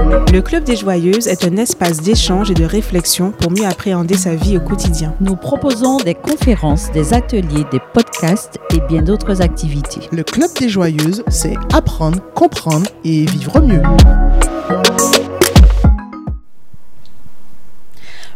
[0.00, 4.34] Le Club des Joyeuses est un espace d'échange et de réflexion pour mieux appréhender sa
[4.34, 5.14] vie au quotidien.
[5.20, 10.08] Nous proposons des conférences, des ateliers, des podcasts et bien d'autres activités.
[10.10, 13.82] Le Club des Joyeuses, c'est apprendre, comprendre et vivre mieux.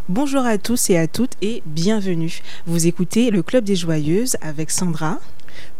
[0.07, 2.41] Bonjour à tous et à toutes et bienvenue.
[2.67, 5.17] Vous écoutez le Club des Joyeuses avec Sandra.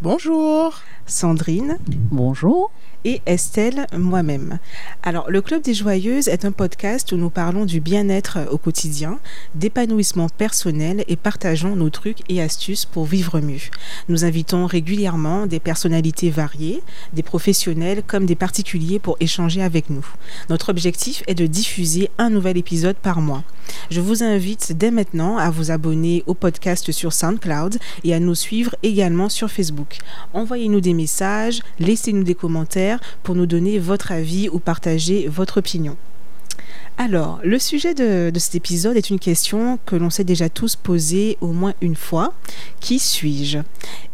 [0.02, 0.80] Bonjour.
[1.06, 1.78] Sandrine.
[1.88, 2.72] Bonjour
[3.06, 4.60] et Estelle moi-même.
[5.04, 9.20] Alors, le Club des Joyeuses est un podcast où nous parlons du bien-être au quotidien,
[9.54, 13.62] d'épanouissement personnel et partageons nos trucs et astuces pour vivre mieux.
[14.09, 16.81] Nous invitons régulièrement des personnalités variées,
[17.14, 20.06] des professionnels comme des particuliers pour échanger avec nous.
[20.50, 23.44] Notre objectif est de diffuser un nouvel épisode par mois.
[23.92, 28.36] Je vous invite dès maintenant à vous abonner au podcast sur SoundCloud et à nous
[28.36, 29.98] suivre également sur Facebook.
[30.34, 35.98] Envoyez-nous des messages, laissez-nous des commentaires pour nous donner votre avis ou partager votre opinion.
[36.98, 41.38] Alors, le sujet de, cet épisode est une question que l'on s'est déjà tous posée
[41.42, 42.33] au moins une fois.
[42.80, 43.59] Qui suis-je?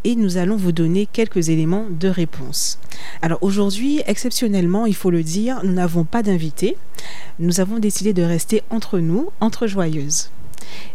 [0.04, 2.80] Et nous allons vous donner quelques éléments de réponse.
[3.22, 6.76] Alors aujourd'hui, exceptionnellement, il faut le dire, nous n'avons pas d'invité.
[7.38, 10.32] Nous avons décidé de rester entre nous, entre joyeuses.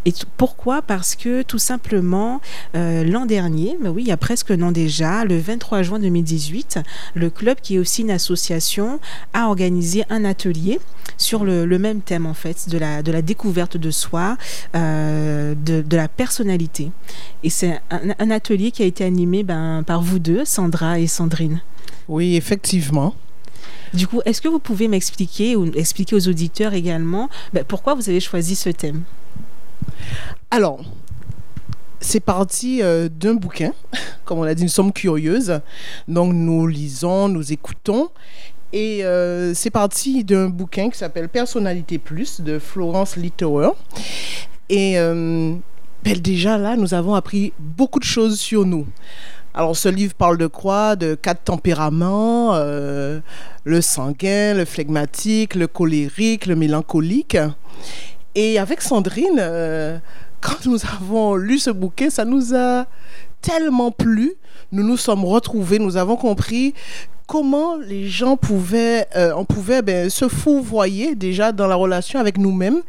[0.05, 0.83] Et pourquoi?
[0.83, 2.41] Parce que tout simplement,
[2.75, 6.79] euh, l'an dernier, oui, il y a presque un an déjà, le 23 juin 2018,
[7.15, 9.01] le club, qui est aussi une association,
[9.33, 10.81] a organisé un atelier
[11.19, 14.37] sur le, même thème, en fait, de la, de la découverte de soi,
[14.75, 16.91] euh, de, de, la personnalité.
[17.43, 21.61] Et c'est un, atelier qui a été animé ben, par vous deux, Sandra et Sandrine.
[22.09, 23.15] Oui, effectivement.
[23.95, 28.09] Du coup, est-ce que vous pouvez m'expliquer ou expliquer aux auditeurs également ben, pourquoi vous
[28.09, 29.03] avez choisi ce thème?
[30.51, 30.81] Alors,
[32.01, 33.73] c'est parti euh, d'un bouquin.
[34.25, 35.61] Comme on l'a dit, nous sommes curieuses.
[36.09, 38.11] Donc, nous lisons, nous écoutons.
[38.73, 43.71] Et euh, c'est parti d'un bouquin qui s'appelle Personnalité Plus de Florence Litterer.
[44.69, 45.55] Et euh,
[46.03, 48.87] ben, déjà là, nous avons appris beaucoup de choses sur nous.
[49.55, 50.97] Alors, ce livre parle de quoi?
[50.97, 52.55] De quatre tempéraments
[53.67, 57.37] le sanguin, le phlegmatique, le colérique, le mélancolique.
[58.37, 59.99] Et avec Sandrine, euh,
[60.43, 62.85] quand nous avons lu ce bouquin, ça nous a
[63.41, 64.35] tellement plu.
[64.73, 66.75] Nous nous sommes retrouvés, nous avons compris
[67.27, 72.37] comment les gens pouvaient, euh, on pouvait ben, se fourvoyer déjà dans la relation avec
[72.37, 72.83] nous-mêmes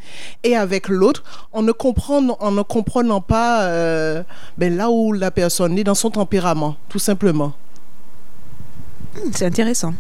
[0.44, 4.24] et avec l'autre en ne comprenant, en ne comprenant pas euh,
[4.58, 7.54] ben, là où la personne est dans son tempérament, tout simplement.
[9.32, 9.94] C'est intéressant.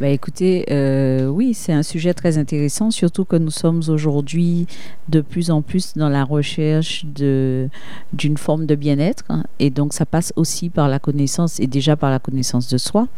[0.00, 4.66] Bah écoutez, euh, oui, c'est un sujet très intéressant, surtout que nous sommes aujourd'hui
[5.08, 9.24] de plus en plus dans la recherche d'une forme de bien-être.
[9.28, 12.78] Hein, et donc, ça passe aussi par la connaissance, et déjà par la connaissance de
[12.78, 13.08] soi,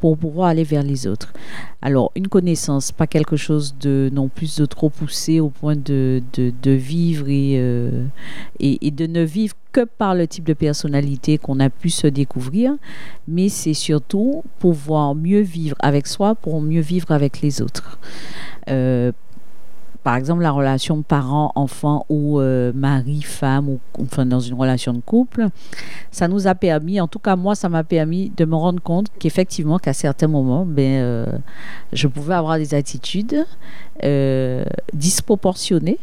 [0.00, 1.32] pour pouvoir aller vers les autres.
[1.82, 6.22] Alors, une connaissance, pas quelque chose de non plus de trop poussé au point de,
[6.34, 8.04] de, vivre euh,
[8.58, 12.06] et, et, de ne vivre que par le type de personnalité qu'on a pu se
[12.06, 12.74] découvrir,
[13.26, 17.98] mais c'est surtout pouvoir mieux vivre avec soi pour mieux vivre avec les autres.
[18.68, 19.12] Euh,
[20.08, 25.48] par exemple, la relation parent-enfant ou euh, mari-femme, ou enfin dans une relation de couple,
[26.10, 29.08] ça nous a permis, en tout cas moi, ça m'a permis de me rendre compte
[29.18, 31.26] qu'effectivement, qu'à certains moments, ben, euh,
[31.92, 33.44] je pouvais avoir des attitudes
[34.94, 35.98] disproportionnées,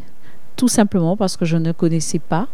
[0.55, 2.47] tout simplement parce que je ne connaissais pas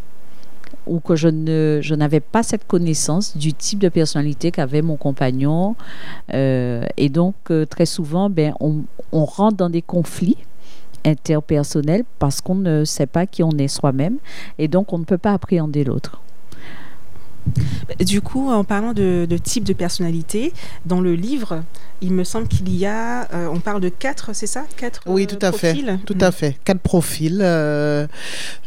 [0.88, 4.96] ou que je ne je n'avais pas cette connaissance du type de personnalité qu'avait mon
[4.96, 5.76] compagnon
[6.34, 10.38] euh, et donc euh, très souvent ben on, rentre dans des conflits
[11.06, 14.18] interpersonnels parce qu'on ne sait pas qui on est soi-même
[14.58, 16.22] et donc on ne peut pas appréhender l'autre.
[18.00, 20.54] Du coup, en parlant de, de, type de personnalité,
[20.86, 21.64] dans le livre,
[22.02, 24.64] il me semble qu'il y a, euh, on parle de quatre, c'est ça?
[24.76, 25.76] Quatre Oui, tout à fait.
[26.06, 26.32] Tout à mm.
[26.32, 26.58] fait.
[26.66, 27.40] Quatre profils.
[27.42, 28.08] Euh,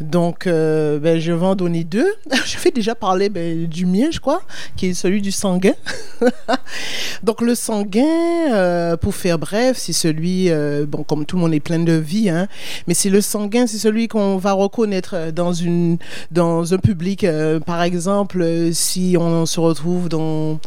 [0.01, 2.07] donc, euh, ben, je vais en donner deux.
[2.45, 4.43] je vais déjà parler ben, du mien, je crois,
[4.77, 5.75] qui est celui du sanguin.
[7.25, 10.51] donc, le sanguin, pour faire bref, c'est celui,
[10.87, 12.47] bon, comme tout le monde est plein de vie, hein,
[12.87, 15.99] mais c'est le sanguin, c'est celui qu'on va reconnaître dans, une,
[16.31, 17.27] dans un public.
[17.67, 20.59] par exemple, si on se retrouve dans,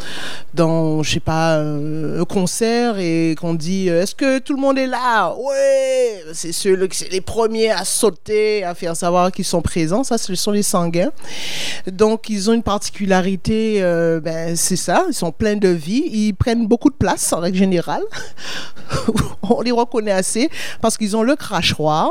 [0.54, 4.78] dans je sais pas, un concert et qu'on dit euh, est-ce que tout le monde
[4.78, 5.34] est là?
[5.36, 10.04] Ouais, c'est ceux c'est les premiers à sauter, à faire savoir qu'ils sont présents.
[10.04, 11.12] Ça, ce sont les sanguins.
[11.92, 16.34] Donc, ils ont une particularité, euh, ben, c'est ça, ils sont pleins de vie, ils
[16.34, 18.04] prennent beaucoup de place en règle générale.
[19.50, 20.50] on les reconnaît assez
[20.82, 22.10] parce qu'ils ont le crachoir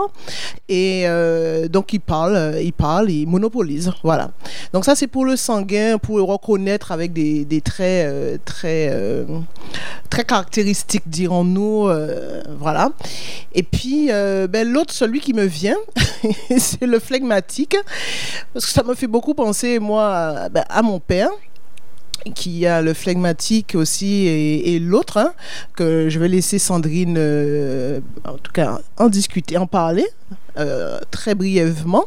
[0.69, 3.93] et euh, donc ils parlent, ils parlent, ils monopolisent.
[4.03, 4.31] Voilà.
[4.73, 9.25] Donc ça c'est pour le sanguin, pour le reconnaître avec des, traits euh, très, euh,
[10.11, 11.89] très caractéristiques, dirons-nous.
[11.89, 12.91] euh, voilà.
[13.55, 15.77] Et puis ben, l'autre, celui qui me vient,
[16.59, 17.77] c'est le flegmatique
[18.53, 21.31] parce que ça me fait beaucoup penser, moi, à, ben, mon père
[22.35, 25.33] qui a le flegmatique aussi et, l'autre hein,
[25.77, 27.17] que je vais laisser Sandrine
[28.25, 30.07] en tout cas en discuter en parler
[30.59, 32.05] euh, très brièvement.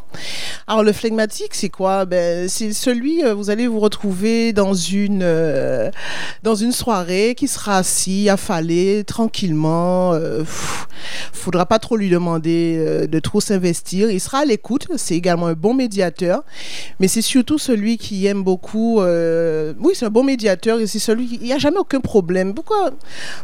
[0.67, 2.05] Alors le flegmatique, c'est quoi?
[2.05, 5.89] Ben, C'est celui, euh, vous allez vous retrouver dans une, euh,
[6.43, 10.13] dans une soirée qui sera assis, affalé, tranquillement.
[10.19, 10.87] Pff,
[11.33, 14.09] faudra pas trop lui demander de trop s'investir.
[14.11, 16.43] Il sera à l'écoute, c'est également un bon médiateur,
[16.99, 19.01] mais c'est surtout celui qui aime beaucoup...
[19.01, 21.35] oui, c'est un bon médiateur et c'est celui qui...
[21.35, 22.53] Il n'y a jamais aucun problème.
[22.53, 22.91] Pourquoi,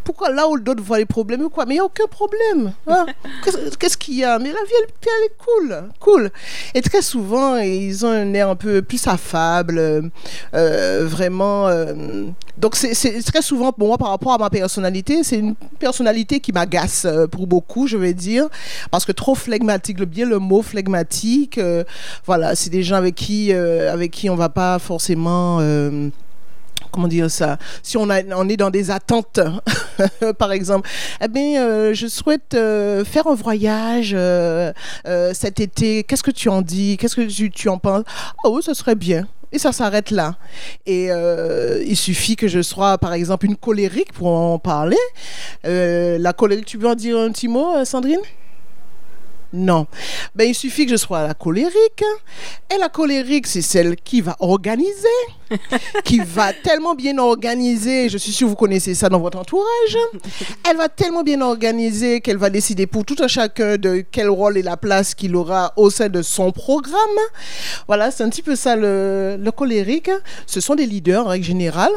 [0.04, 1.66] pourquoi là où d'autres voient les problèmes ou quoi?
[1.66, 2.74] Mais il n'y a aucun problème.
[2.88, 3.06] hein?
[3.44, 4.38] Qu'est-ce qu'est-ce qu'il y a?
[4.40, 6.32] Mais la vie, elle, elle est cool, cool.
[6.74, 10.12] Et très souvent, ils ont un air un peu plus affable,
[10.54, 11.68] euh, vraiment.
[11.68, 12.26] euh,
[12.58, 16.52] donc, c'est très souvent, pour moi, par rapport à ma personnalité, c'est une personnalité qui
[16.52, 18.48] m'agace euh, pour beaucoup, je vais dire,
[18.92, 21.60] parce que trop flegmatique, le bien le mot flegmatique,
[22.26, 25.60] voilà, c'est des gens avec qui, avec qui on va pas forcément.
[26.92, 29.40] comment dire ça Si on, a, on est dans des attentes,
[30.38, 30.90] par exemple,
[31.22, 34.74] eh bien, euh, je souhaite euh, faire un voyage euh,
[35.34, 36.04] cet été.
[36.04, 36.98] Qu'est-ce que tu en dis?
[36.98, 38.04] Qu'est-ce que tu, en penses?
[38.44, 39.28] Ah oui, ce serait bien.
[39.52, 40.36] Et ça s'arrête là.
[40.86, 41.10] Et
[41.86, 44.98] il suffit que je sois, par exemple, une colérique pour en parler.
[45.64, 48.20] La colérique, tu peux en dire un petit mot, Sandrine?
[49.56, 49.88] Non.
[50.36, 52.04] Ben, il suffit que je sois la colérique.
[52.74, 55.08] Et la colérique, c'est celle qui va organiser,
[56.04, 58.10] qui va tellement bien organiser.
[58.10, 59.98] Je suis sûre que vous connaissez ça dans votre entourage.
[60.70, 64.58] Elle va tellement bien organiser qu'elle va décider pour tout un chacun de quel rôle
[64.58, 66.96] et la place qu'il aura au sein de son programme.
[67.88, 70.12] Voilà, c'est un petit peu ça le, le colérique.
[70.46, 71.92] Ce sont des leaders en règle générale.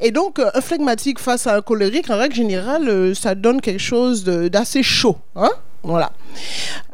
[0.00, 3.60] Et donc, euh, un flegmatique face à un colérique, en règle générale, euh, ça donne
[3.60, 5.16] quelque chose d'assez chaud.
[5.36, 5.50] Hein
[5.84, 6.10] voilà.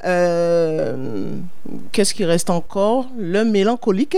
[0.04, 1.34] Euh,
[1.92, 3.06] Qu'est-ce qui reste encore?
[3.16, 4.16] Le mélancolique.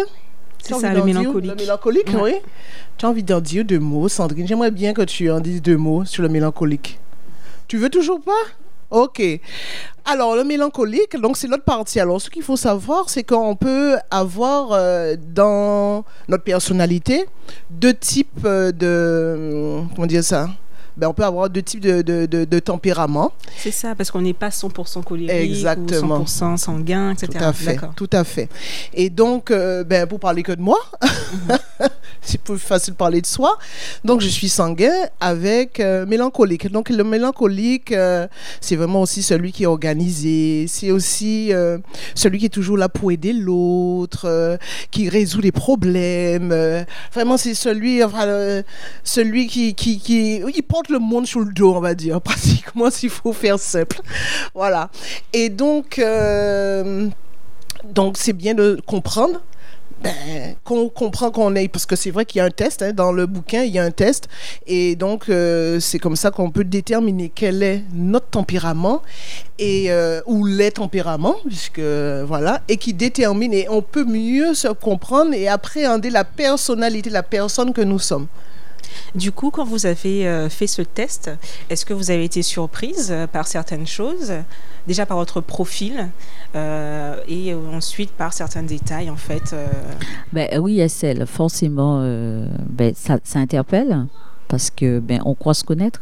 [0.62, 1.04] C'est ça, le dire?
[1.04, 1.50] mélancolique.
[1.50, 2.20] Le mélancolique, Ouais.
[2.22, 2.50] oui.
[2.96, 4.46] Tu as envie d'en dire deux mots, Sandrine?
[4.46, 6.98] J'aimerais bien que tu en dises deux mots sur le mélancolique.
[7.68, 8.32] Tu veux toujours pas?
[8.90, 9.22] Ok.
[10.04, 11.98] Alors, le mélancolique, donc c'est l'autre partie.
[11.98, 17.24] Alors, ce qu'il faut savoir, c'est qu'on peut avoir euh, dans notre personnalité
[17.70, 19.80] deux types euh, de.
[19.94, 20.48] Comment dire ça?
[20.96, 23.32] Ben, On peut avoir deux types de, de, de, de tempéraments.
[23.56, 26.18] C'est ça, parce qu'on n'est pas 100% colérique Exactement.
[26.18, 27.28] ou 100% sanguin, etc.
[27.32, 27.80] Tout à fait.
[27.96, 28.48] Tout à fait.
[28.94, 30.78] Et donc, euh, ben, pour parler que de moi,
[32.20, 33.58] c'est plus facile de parler de soi.
[34.04, 36.70] Donc, je suis sanguin avec euh, mélancolique.
[36.70, 38.26] Donc, le mélancolique, euh,
[38.60, 40.66] c'est vraiment aussi celui qui est organisé.
[40.68, 41.52] C'est aussi
[42.14, 44.58] celui qui est toujours là pour aider l'autre,
[44.90, 46.54] qui résout les problèmes.
[47.12, 48.62] vraiment, c'est celui, enfin,
[49.04, 53.10] celui qui, qui, qui, il le monde sur le dos, on va dire, pratiquement, s'il
[53.10, 54.00] faut faire simple.
[54.54, 54.90] Voilà.
[55.32, 57.08] Et donc, euh,
[57.84, 59.40] donc c'est bien de comprendre.
[60.02, 62.92] Ben, qu'on comprend qu'on est, parce que c'est vrai qu'il y a un test, hein,
[62.92, 64.28] dans le bouquin, il y a un test,
[64.66, 69.02] et donc euh, c'est comme ça qu'on peut déterminer quel est notre tempérament,
[69.60, 74.66] et, euh, ou les tempéraments, puisque voilà, et qui détermine, et on peut mieux se
[74.66, 78.26] comprendre et appréhender la personnalité la personne que nous sommes.
[79.14, 81.30] Du coup, quand vous avez euh, fait ce test,
[81.70, 84.32] est-ce que vous avez été surprise euh, par certaines choses?
[84.86, 86.08] Déjà par votre profil
[86.54, 89.54] euh, et ensuite par certains détails, en fait.
[90.32, 92.00] Ben, oui, Estelle, forcément,
[92.68, 94.06] ben, ça, ça interpelle
[94.48, 96.00] parce que ben, on croit se connaître.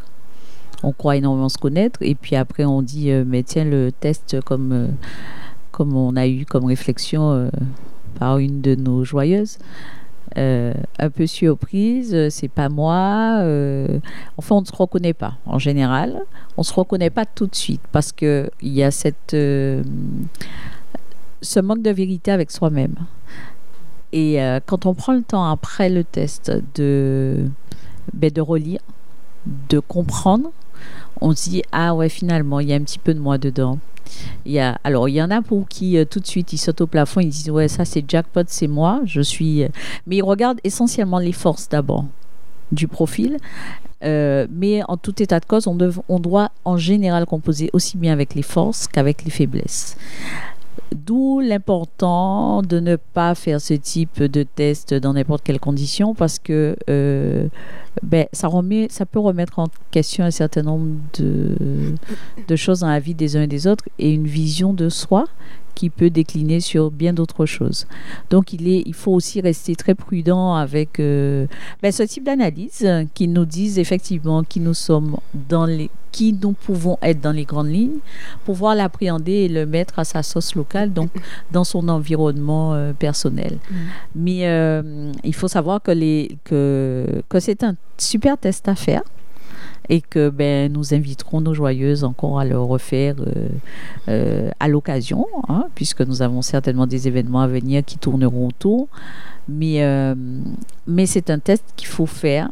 [0.82, 1.98] On croit énormément se connaître.
[2.00, 4.94] Et puis après, on dit, mais tiens, le test, comme,
[5.72, 7.50] comme on a eu comme réflexion
[8.18, 9.58] par une de nos joyeuses,
[10.38, 13.40] euh, un peu surprise, euh, c'est pas moi.
[13.40, 13.98] euh,
[14.36, 16.22] enfin, on ne se reconnaît pas en général.
[16.56, 19.36] On se reconnaît pas tout de suite parce que il y a cette
[21.42, 22.94] ce manque de vérité avec soi-même.
[24.12, 27.46] Et quand on prend le temps après le test de
[28.12, 28.80] ben, de relire,
[29.68, 30.50] de comprendre,
[31.20, 33.78] on se dit ah ouais finalement il y a un petit peu de moi dedans.
[34.44, 36.58] Il y a, alors, il y en a pour qui, euh, tout de suite, ils
[36.58, 39.00] sautent au plafond, ils disent Ouais, ça, c'est jackpot, c'est moi.
[39.04, 39.62] Je suis.
[39.62, 39.68] euh,
[40.06, 42.04] Mais ils regardent essentiellement les forces d'abord
[42.72, 43.36] du profil.
[44.02, 48.34] Euh, mais en tout état de cause, on, doit en général composer aussi bien avec
[48.34, 49.96] les forces qu'avec les faiblesses.
[50.94, 56.38] D'où l'important de ne pas faire ce type de test dans n'importe quelle condition parce
[56.40, 57.46] que euh,
[58.02, 61.94] ben, ça, remet, ça peut remettre en question un certain nombre de,
[62.48, 65.26] de choses dans la vie des uns et des autres et une vision de soi
[65.74, 67.86] qui peut décliner sur bien d'autres choses.
[68.30, 71.46] Donc il, est, il faut aussi rester très prudent avec euh,
[71.82, 75.16] ben, ce type d'analyse qui nous disent effectivement qui nous sommes
[75.48, 77.98] dans les qui nous pouvons être dans les grandes lignes,
[78.44, 81.10] pouvoir l'appréhender et le mettre à sa sauce locale, donc
[81.52, 83.58] dans son environnement euh, personnel.
[83.70, 83.74] Mm.
[84.16, 89.02] Mais euh, il faut savoir que, les, que, que c'est un super test à faire
[89.90, 93.48] et que ben, nous inviterons nos joyeuses encore à le refaire euh,
[94.08, 98.88] euh, à l'occasion, hein, puisque nous avons certainement des événements à venir qui tourneront autour.
[99.48, 100.14] Mais, euh,
[100.86, 102.50] mais c'est un test qu'il faut faire.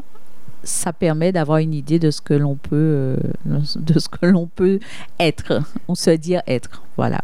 [0.65, 4.81] Ça permet d'avoir une idée de ce que l'on peut, de ce que l'on peut
[5.21, 7.23] être, on se dire être, voilà.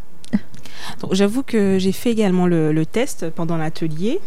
[1.10, 4.20] J'avoue que j'ai fait également le, le test pendant l'atelier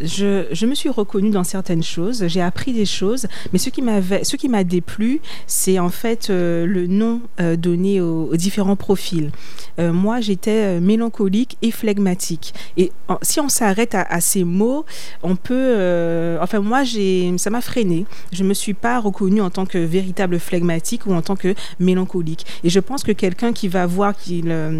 [0.00, 4.48] je, me suis reconnue dans certaines choses, j'ai appris des choses, mais ce qui ce
[4.48, 9.30] m'a déplu, c'est en fait euh, le nom euh, donné aux, différents profils.
[9.78, 12.54] Euh, moi, j'étais mélancolique et phlegmatique.
[12.76, 14.84] Et si on s'arrête à, ces mots,
[15.22, 18.06] on peut, enfin moi, j'ai, ça m'a freiné.
[18.32, 22.46] Je me suis pas reconnue en tant que véritable phlegmatique ou en tant que mélancolique.
[22.64, 24.70] Et je pense que quelqu'un qui va voir qu'il a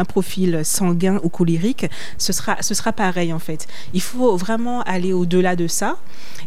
[0.00, 1.86] un profil sanguin ou colérique,
[2.18, 3.66] ce sera, ce sera pareil en fait.
[3.94, 5.98] Il faut vraiment aller au-delà de ça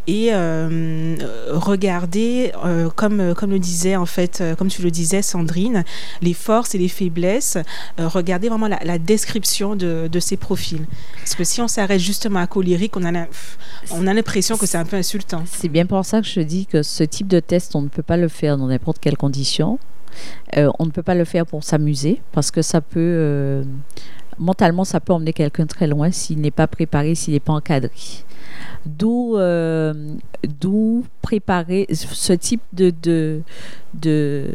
[0.08, 1.16] et euh,
[1.50, 5.84] regarder, euh, comme, comme le disait en fait, euh, comme tu le disais Sandrine,
[6.22, 7.58] les forces et les faiblesses,
[7.98, 10.86] regarder vraiment la, description de, de, ces profils.
[11.18, 13.26] Parce que si on s'arrête justement à colérique, on a,
[13.92, 15.44] on a l'impression que c'est un peu insultant.
[15.46, 18.04] C'est bien pour ça que je dis que ce type de test, on ne peut
[18.04, 19.80] pas le faire dans n'importe quelle condition.
[20.56, 23.64] on ne peut pas le faire pour s'amuser parce que ça peut
[24.40, 27.92] mentalement, ça peut emmener quelqu'un très loin s'il n'est pas préparé, s'il n'est pas encadré.
[28.86, 29.94] D'où euh,
[31.22, 33.42] préparer ce type de, de,
[33.94, 34.52] de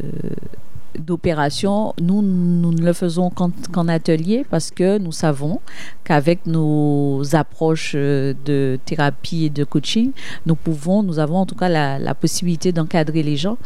[0.99, 5.61] d'opération, nous, nous ne le faisons qu'en atelier parce que nous savons
[6.05, 10.13] qu'avec nos approches euh, de thérapie et de coaching,
[10.47, 13.57] nous pouvons, nous avons en tout cas la, possibilité d'encadrer les gens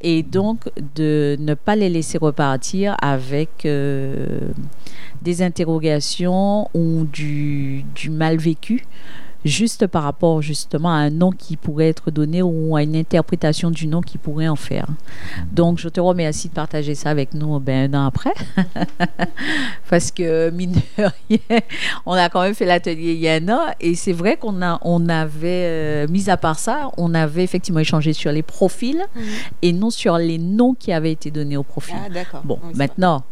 [0.00, 4.38] et donc de ne pas les laisser repartir avec euh,
[5.22, 8.84] des interrogations ou du, du mal vécu
[9.46, 13.70] juste par rapport justement à un nom qui pourrait être donné ou à une interprétation
[13.70, 14.86] du nom qui pourrait en faire.
[15.52, 18.34] Donc, je te remercie de partager ça avec nous ben, un an après.
[19.90, 21.60] Parce que, mine de rien,
[22.06, 24.62] on a quand même fait l'atelier il y a un an et c'est vrai qu'on
[24.62, 29.04] a, on avait, euh, mis à part ça, on avait effectivement échangé sur les profils
[29.14, 29.22] mhm.
[29.62, 31.96] et non sur les noms qui avaient été donnés aux profils.
[32.04, 32.42] Ah, d'accord.
[32.44, 33.24] Bon, maintenant,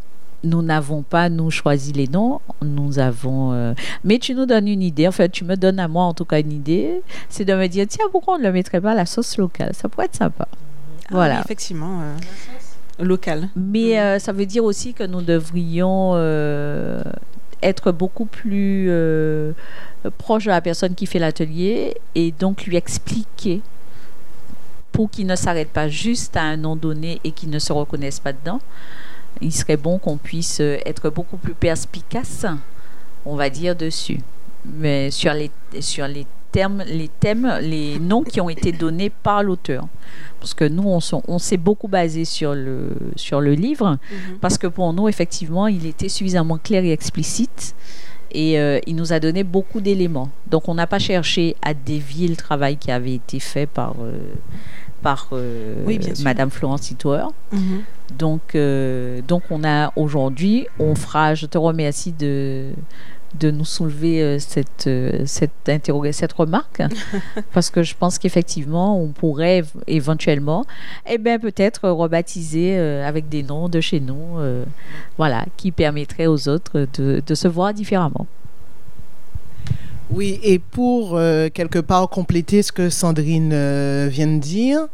[0.45, 2.41] nous n'avons pas, nous, choisi les noms.
[2.63, 3.53] Nous avons.
[3.53, 3.75] Euh,
[4.05, 5.09] mais tu nous donnes une idée.
[5.09, 7.03] En fait, tu me donnes à moi, en tout cas, une idée.
[7.29, 9.75] C'est de me dire tiens, pourquoi on ne le mettrait pas à la sauce locale?
[9.75, 10.47] Ça pourrait être sympa.
[10.51, 11.41] Ah voilà.
[11.41, 12.01] effectivement.
[12.03, 13.49] Euh, locale.
[13.57, 16.15] Mais euh, ça veut dire aussi que nous devrions
[17.63, 18.91] être beaucoup plus
[20.19, 23.63] proche de la personne qui fait l'atelier et donc lui expliquer
[24.93, 28.21] pour qu'il ne s'arrête pas juste à un nom donné et qu'il ne se reconnaisse
[28.21, 28.61] pas dedans
[29.41, 32.47] il serait bon qu'on puisse euh, être beaucoup plus perspicace,
[33.25, 34.21] on va dire, dessus.
[34.65, 35.51] Mais sur les,
[35.81, 39.87] sur les termes, les thèmes, les noms qui ont été donnés par l'auteur.
[40.39, 44.39] Parce que nous, on, s'est beaucoup basé sur le, sur le livre, mhm.
[44.41, 47.75] parce que pour nous, effectivement, il était suffisamment clair et explicite.
[48.31, 50.29] Et euh, il nous a donné beaucoup d'éléments.
[50.49, 54.19] Donc, on n'a pas cherché à dévier le travail qui avait été fait par, euh,
[55.05, 55.29] par
[56.25, 57.29] Madame Florence Hitauer.
[57.53, 57.83] Mhm.
[58.19, 62.71] Donc, euh, donc on a aujourd'hui, on fera, je te remercie de,
[63.39, 65.53] de nous soulever euh, cette, euh, cette,
[66.13, 66.83] cette remarque,
[67.53, 70.65] parce que je pense qu'effectivement, on pourrait éventuellement,
[71.07, 74.39] eh bien, peut-être rebaptiser avec des noms de chez nous,
[75.19, 78.27] voilà, qui permettraient aux autres de, de se voir différemment.
[80.11, 81.19] Oui, et pour
[81.55, 83.51] quelque part compléter ce que Sandrine
[84.09, 84.87] vient de dire,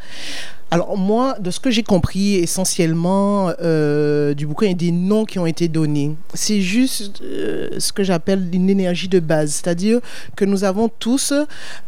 [0.72, 5.40] alors moi, de ce que j'ai compris essentiellement euh, du bouquin et des noms qui
[5.40, 9.98] ont été donnés, c'est juste euh, ce que j'appelle une énergie de base, c'est-à-dire
[10.36, 11.32] que nous avons tous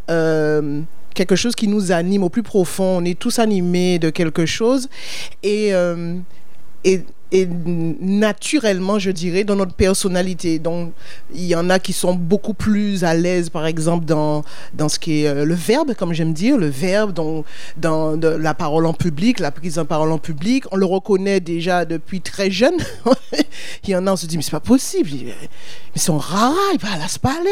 [0.09, 0.81] euh,
[1.13, 4.89] quelque chose qui nous anime au plus profond, on est tous animés de quelque chose.
[5.43, 5.71] Et
[7.33, 10.59] et naturellement, je dirais, dans notre personnalité.
[10.59, 10.93] Donc,
[11.33, 14.43] il y en a qui sont beaucoup plus à l'aise, par exemple, dans,
[14.75, 17.43] dans ce qui est euh, le verbe, comme j'aime dire, le verbe, dans,
[17.75, 20.65] dans la parole en public, la prise en parole en public.
[20.71, 22.75] On le reconnaît déjà depuis très jeune.
[23.83, 25.09] il y en a, on se dit, mais c'est pas possible.
[25.95, 27.49] Ils sont rares, ils parlent à se parler.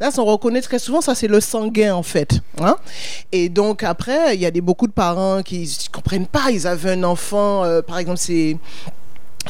[0.00, 2.40] Là, on reconnaît très souvent, ça, c'est le sanguin, en fait.
[2.60, 2.76] Hein.
[3.30, 6.50] Et donc, après, il y a des, beaucoup de parents qui ne comprennent pas.
[6.50, 8.56] Ils avaient un enfant, euh, par exemple, c'est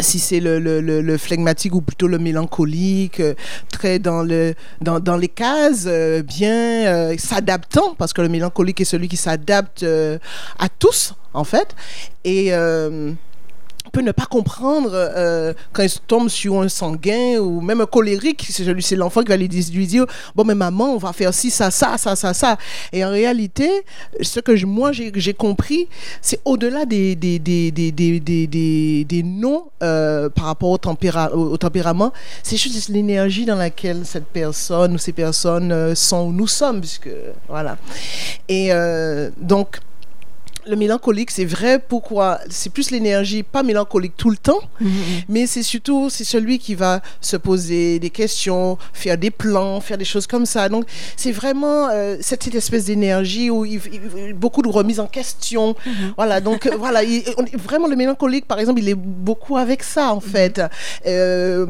[0.00, 3.34] si c'est le, le, le, flegmatique ou plutôt le mélancolique, euh,
[3.70, 8.80] très dans, le, dans, dans les cases, euh, bien euh, s'adaptant, parce que le mélancolique
[8.80, 9.84] est celui qui s'adapte
[10.58, 11.74] à tous, en fait.
[12.24, 12.50] Et
[13.90, 18.46] peut ne pas comprendre euh, quand il tombe sur un sanguin ou même un colérique.
[18.50, 21.96] C'est l'enfant qui va lui dire Bon, mais maman, on va faire ci, ça, ça,
[21.98, 22.56] ça, ça, ça.
[22.92, 23.68] Et en réalité,
[24.20, 25.88] ce que moi j'ai compris,
[26.20, 32.12] c'est au-delà des, des, des, des, noms euh, par rapport au, tempéra au, tempérament,
[32.42, 36.80] c'est juste l'énergie dans laquelle cette personne ou ces personnes euh, sont où nous sommes.
[36.80, 37.10] Puisque,
[37.48, 37.76] voilà.
[38.48, 38.70] Et
[39.40, 39.78] donc,
[40.66, 41.78] le mélancolique, c'est vrai.
[41.78, 42.38] Pourquoi?
[42.48, 44.88] C'est plus l'énergie, pas mélancolique tout le temps, mm-hmm.
[45.28, 49.98] mais c'est surtout c'est celui qui va se poser des questions, faire des plans, faire
[49.98, 50.68] des choses comme ça.
[50.68, 53.80] Donc c'est vraiment euh, cette, espèce d'énergie où il,
[54.34, 55.72] beaucoup de remises en question.
[55.72, 56.12] Mm-hmm.
[56.16, 56.40] Voilà.
[56.40, 57.00] Donc euh, voilà,
[57.58, 60.22] vraiment le mélancolique, par exemple, il est beaucoup avec ça en mm-hmm.
[60.22, 60.62] fait.
[61.06, 61.66] Euh,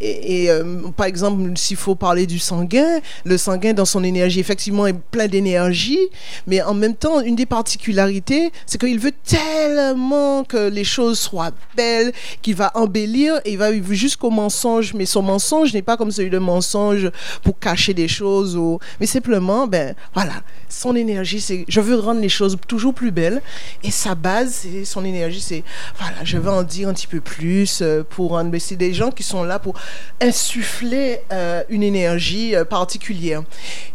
[0.00, 0.48] et,
[0.96, 5.26] par exemple, s'il faut parler du sanguin, le sanguin dans son énergie effectivement est plein
[5.26, 5.98] d'énergie,
[6.46, 8.27] mais en même temps une des particularités
[8.66, 13.72] c'est qu'il veut tellement que les choses soient belles qu'il va embellir et il va
[13.90, 14.94] jusqu'au mensonge.
[14.94, 17.10] Mais son mensonge n'est pas comme celui de mensonge
[17.42, 18.78] pour cacher des choses, ou...
[19.00, 20.34] mais simplement, ben voilà,
[20.68, 23.42] son énergie, c'est je veux rendre les choses toujours plus belles.
[23.82, 25.64] Et sa base, c'est son énergie, c'est
[25.98, 28.42] voilà, je veux en dire un petit peu plus euh, pour.
[28.44, 29.74] Mais c'est des gens qui sont là pour
[30.20, 33.42] insuffler euh, une énergie euh, particulière.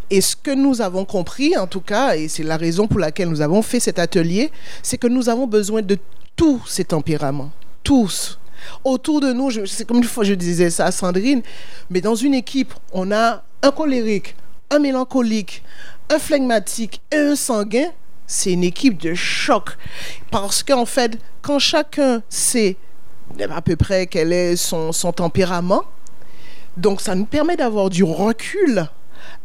[0.10, 3.30] Et ce que nous avons compris, en tout cas, et c'est la raison pour laquelle
[3.30, 5.98] nous avons fait cet atelier, c'est que nous avons besoin de
[6.36, 7.52] tous ces tempéraments.
[7.84, 8.40] Tous.
[8.84, 11.42] Autour de nous, c'est comme une fois je disais ça à Sandrine,
[11.90, 14.36] mais dans une équipe, on a un colérique,
[14.70, 15.64] un mélancolique,
[16.10, 17.90] un flegmatique et un sanguin.
[18.26, 19.78] C'est une équipe de choc.
[20.32, 22.78] Parce qu'en fait, quand chacun sait
[23.50, 25.84] à peu près quel est son tempérament,
[26.78, 28.88] donc ça nous permet d'avoir du recul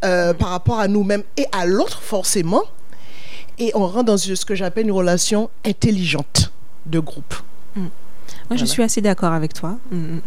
[0.05, 2.63] euh, par rapport à nous-mêmes et à l'autre, forcément.
[3.59, 6.53] Et on rentre dans ce que j'appelle une relation intelligente
[6.87, 7.35] de groupe.
[7.75, 7.87] Mm.
[8.49, 9.77] Moi, je suis assez d'accord avec toi.
[9.91, 10.21] Mm, mm.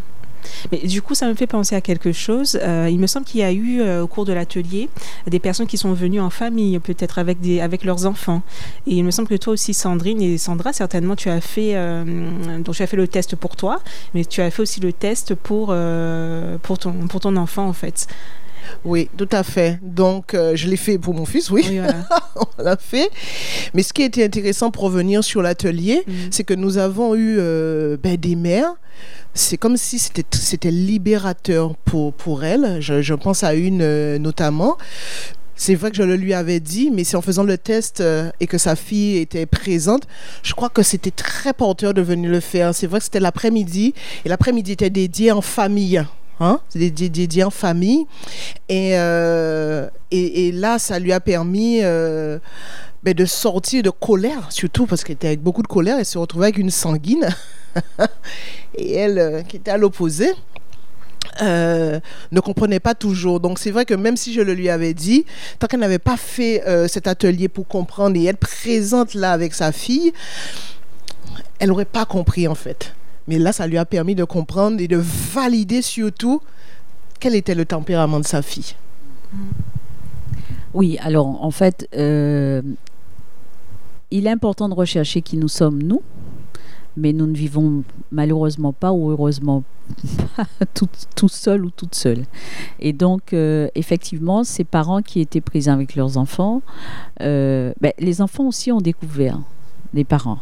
[0.72, 2.60] Mais du coup, ça me fait penser à quelque chose.
[2.62, 4.90] Euh, il me semble qu'il y a eu euh, au cours de l'atelier
[5.28, 8.42] des personnes qui sont venues en famille, peut-être avec, des, avec leurs enfants.
[8.88, 11.76] Et il me semble que toi aussi, Sandrine et Sandra, certainement, tu as fait,
[12.60, 13.82] donc tu as fait le test pour toi,
[14.14, 15.76] mais tu as fait aussi le test pour,
[16.64, 18.08] pour, ton, pour ton enfant, en fait.
[18.84, 19.80] Oui, tout à fait.
[19.82, 21.80] Donc, euh, je l'ai fait pour mon fils, oui.
[22.36, 23.10] On l'a fait.
[23.74, 26.14] Mais ce qui était intéressant pour revenir sur l'atelier, mm.
[26.32, 28.74] c'est que nous avons eu euh, ben, des mères.
[29.34, 32.82] C'est comme si c'était libérateur pour, pour elles.
[32.82, 34.78] Je, pense à une euh, notamment.
[35.56, 38.02] C'est vrai que je le lui avais dit, mais c'est en faisant le test
[38.40, 40.08] et que sa fille était présente,
[40.42, 42.74] je crois que c'était très porteur de venir le faire.
[42.74, 43.94] C'est vrai que c'était l'après-midi
[44.26, 46.04] et l'après-midi était dédié en famille.
[46.42, 46.60] Hein?
[46.74, 48.08] Dédié en famille.
[48.72, 52.40] Euh, et, et, là, ça lui a permis euh,
[53.04, 56.18] ben, de sortir de colère, surtout parce qu'elle était avec beaucoup de colère et se
[56.18, 57.30] retrouvait avec une sanguine.
[58.76, 60.34] et elle, euh, qui était à l'opposé,
[61.42, 63.40] ne comprenait pas toujours.
[63.40, 65.26] Donc c'est vrai que même si je le lui avais dit,
[65.60, 69.72] tant qu'elle n'avait pas fait cet atelier pour comprendre et être présente là avec sa
[69.72, 70.12] fille,
[71.60, 72.94] elle n'aurait pas compris en fait.
[73.28, 76.42] Mais là, ça lui a permis de comprendre et de valider surtout
[77.20, 78.76] quel était le tempérament de sa fille.
[80.74, 82.62] Oui, alors en fait, euh,
[84.10, 86.02] il est important de rechercher qui nous sommes, nous,
[86.98, 89.64] mais nous ne vivons malheureusement pas ou heureusement
[90.36, 92.26] pas tout, tout seul ou toute seule.
[92.80, 96.62] Et donc, euh, effectivement, ces parents qui étaient présents avec leurs enfants,
[97.22, 99.40] euh, ben, les enfants aussi ont découvert
[99.94, 100.40] les parents.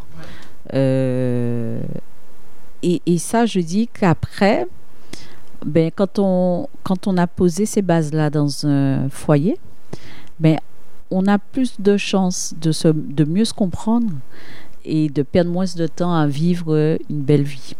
[2.83, 4.67] Et, ça, je dis qu'après,
[5.65, 9.57] ben, quand, on, quand on a posé ces bases-là dans un foyer,
[10.39, 10.57] ben,
[11.11, 14.11] on a plus de chances de, se, de mieux se comprendre
[14.85, 17.75] et de perdre moins de temps à vivre une belle vie.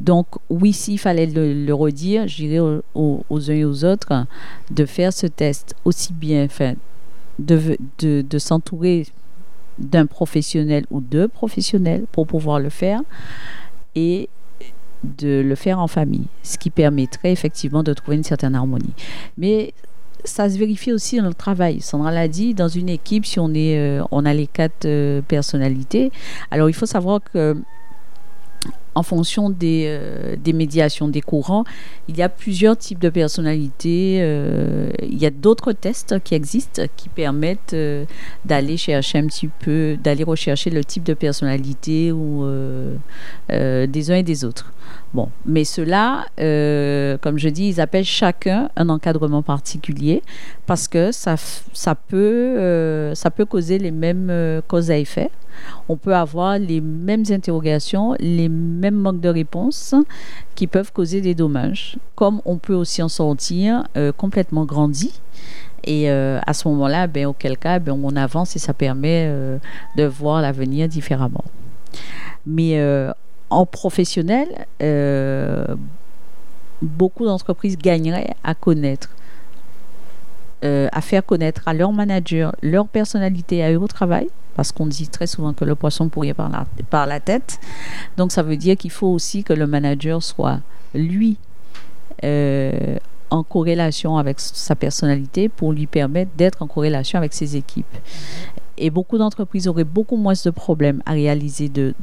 [0.00, 4.26] Donc, oui, s'il fallait le, redire, je dirais aux, aux, uns et aux autres
[4.70, 6.74] de faire ce test aussi bien, enfin,
[7.38, 9.06] de, de, de s'entourer
[9.78, 13.02] d'un professionnel ou deux professionnels pour pouvoir le faire
[13.96, 14.28] et
[15.02, 18.94] de le faire en famille, ce qui permettrait effectivement de trouver une certaine harmonie.
[19.36, 19.72] Mais
[20.24, 21.80] ça se vérifie aussi dans le travail.
[21.80, 25.22] Sandra l'a dit, dans une équipe, si on, est, euh, on a les quatre euh,
[25.22, 26.10] personnalités,
[26.50, 27.56] alors il faut savoir que
[28.96, 31.64] en fonction des, euh, des, médiations, des courants,
[32.08, 34.20] il y a plusieurs types de personnalités.
[34.22, 38.06] Euh, il y a d'autres tests qui existent qui permettent euh,
[38.46, 42.10] d'aller chercher un petit peu, d'aller rechercher le type de personnalité
[43.50, 44.72] des uns et des autres.
[45.14, 46.26] Bon, mais ceux-là,
[47.22, 50.22] comme je dis, ils appellent chacun un encadrement particulier
[50.66, 51.36] parce que ça,
[51.72, 55.30] ça, peut, ça peut causer les mêmes causes à effet
[55.88, 59.94] on peut avoir les mêmes interrogations, les mêmes manques de réponse
[60.54, 65.20] qui peuvent causer des dommages, comme on peut aussi en sortir euh, complètement grandi.
[65.84, 69.58] Et euh, à ce moment-là, ben, auquel cas, ben, on avance et ça permet euh,
[69.96, 71.44] de voir l'avenir différemment.
[72.44, 72.78] Mais
[73.50, 74.66] en professionnel,
[76.82, 79.10] beaucoup d'entreprises gagneraient à connaître
[80.62, 85.06] à faire connaître à leur manager leur personnalité à eux au travail, parce qu'on dit
[85.06, 87.60] très souvent que le poisson pourrit par la, par la tête.
[88.16, 90.60] Donc ça veut dire qu'il faut aussi que le manager soit,
[90.94, 91.36] lui,
[92.24, 92.96] euh,
[93.30, 97.86] en corrélation avec sa personnalité pour lui permettre d'être en corrélation avec ses équipes.
[98.78, 101.94] Et beaucoup d'entreprises auraient beaucoup moins de problèmes à réaliser de,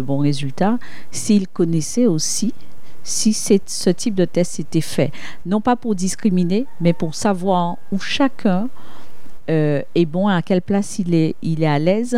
[0.00, 0.78] bons résultats
[1.10, 2.54] s'ils connaissaient aussi
[3.04, 5.10] si ce type de test était fait.
[5.44, 8.68] Non pas pour discriminer, mais pour savoir où chacun
[9.50, 12.16] euh, est bon, à quelle place il est, à l'aise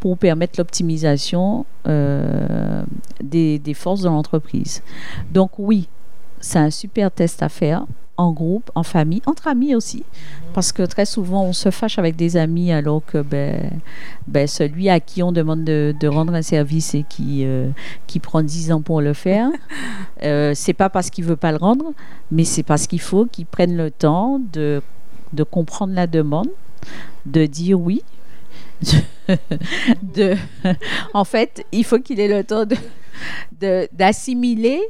[0.00, 2.82] pour permettre l'optimisation euh,
[3.22, 4.82] des, forces de l'entreprise.
[5.32, 5.88] Donc oui,
[6.40, 10.04] c'est un super test à faire en groupe, en famille, entre amis aussi.
[10.52, 13.70] Parce que très souvent, on se fâche avec des amis alors que ben,
[14.28, 17.68] ben, celui à qui on demande de, de rendre un service et qui, euh,
[18.06, 19.48] qui prend 10 ans pour le faire,
[20.22, 21.92] euh, c'est pas parce qu'il veut pas le rendre,
[22.30, 24.80] mais c'est parce qu'il faut qu'il prenne le temps de,
[25.32, 26.48] de comprendre la demande,
[27.26, 28.02] de dire oui.
[30.02, 30.36] de,
[31.14, 32.64] en fait, il faut qu'il ait le temps
[33.60, 34.80] de, d'assimiler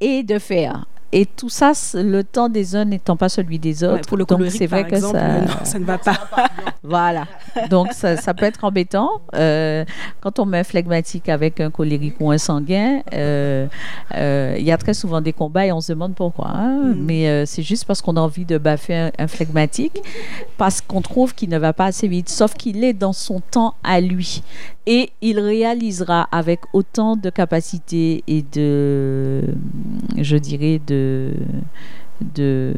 [0.00, 0.86] et de faire.
[1.10, 4.06] Et tout ça, le temps des uns n'étant pas celui des autres.
[4.06, 5.64] pour le donc c'est vrai que ça...
[5.64, 6.18] ça ne va pas.
[6.82, 7.26] voilà.
[7.70, 9.22] Donc ça, ça, peut être embêtant.
[9.34, 9.86] Euh,
[10.20, 13.66] quand on met un phlegmatique avec un colérique ou un sanguin, euh,
[14.14, 16.48] euh, il y a très souvent des combats et on se demande pourquoi.
[16.48, 16.78] Hein.
[16.78, 16.94] Mm.
[16.98, 20.02] Mais c'est juste parce qu'on a envie de baffer un, phlegmatique,
[20.58, 23.74] parce qu'on trouve qu'il ne va pas assez vite, sauf qu'il est dans son temps
[23.82, 24.42] à lui.
[24.90, 29.44] Et il réalisera avec autant de capacité et de,
[30.16, 31.34] je dirais, de
[32.20, 32.72] de,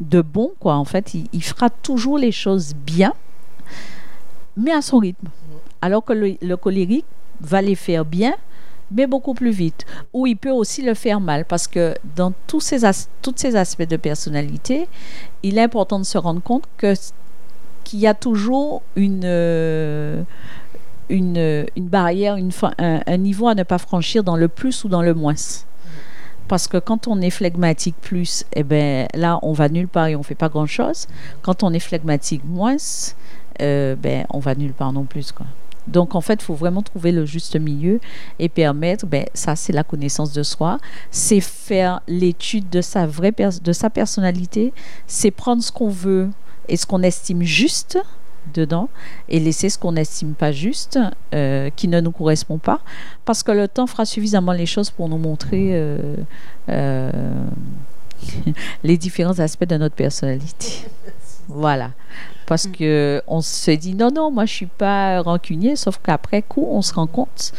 [0.00, 0.76] de, bon, quoi.
[0.76, 3.12] En fait, il, fera toujours les choses bien,
[4.56, 5.26] mais à son rythme.
[5.82, 7.06] Alors que le, colérique
[7.40, 8.34] va les faire bien,
[8.92, 9.84] mais beaucoup plus vite.
[10.12, 12.88] Ou il peut aussi le faire mal, parce que dans tous ces,
[13.20, 14.86] tous ces aspects de personnalité,
[15.42, 16.94] il est important de se rendre compte que
[17.84, 20.22] qu'il y a toujours une, euh,
[21.08, 25.02] une, une barrière, une, un, niveau à ne pas franchir dans le plus ou dans
[25.02, 25.34] le moins.
[26.48, 30.16] Parce que quand on est phlegmatique plus, eh ben, là, on va nulle part et
[30.16, 31.06] on fait pas grand-chose.
[31.42, 32.76] Quand on est phlegmatique moins,
[33.60, 35.30] euh, ben, on va nulle part non plus.
[35.30, 35.46] Quoi.
[35.88, 38.00] Donc, en fait, il faut vraiment trouver le juste milieu
[38.38, 40.78] et permettre, ben, ça, c'est la connaissance de soi,
[41.10, 44.72] c'est faire l'étude de sa vraie de sa personnalité,
[45.06, 46.30] c'est prendre ce qu'on veut
[46.68, 47.98] et ce qu'on estime juste
[48.52, 48.88] dedans
[49.28, 50.98] et laisser ce qu'on n'estime pas juste,
[51.34, 52.80] euh, qui ne nous correspond pas,
[53.24, 56.16] parce que le temps fera suffisamment les choses pour nous montrer euh,
[56.68, 57.10] euh,
[58.84, 60.86] les différents aspects de notre personnalité.
[61.48, 61.92] Voilà.
[62.46, 66.66] Parce que on se dit non, non, moi je suis pas rancunier, sauf qu'après coup,
[66.70, 67.52] on se rend compte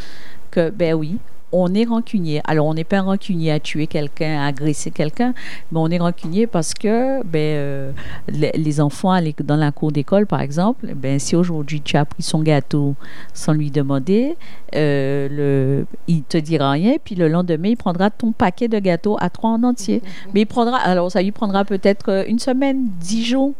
[0.51, 1.17] que, ben oui,
[1.51, 2.41] on est rancunier.
[2.45, 5.33] Alors, on n'est pas rancunier à tuer quelqu'un, à agresser quelqu'un,
[5.71, 7.91] mais on est rancunier parce que ben, euh,
[8.27, 12.41] les, enfants dans la cour d'école, par exemple, ben, si aujourd'hui tu as pris son
[12.41, 12.95] gâteau
[13.33, 14.35] sans lui demander,
[14.75, 19.17] euh, le, il te dira rien, puis le lendemain, il prendra ton paquet de gâteaux
[19.19, 20.01] à trois en entier.
[20.33, 23.53] Mais il prendra, alors ça lui prendra peut-être euh, une semaine, dix jours.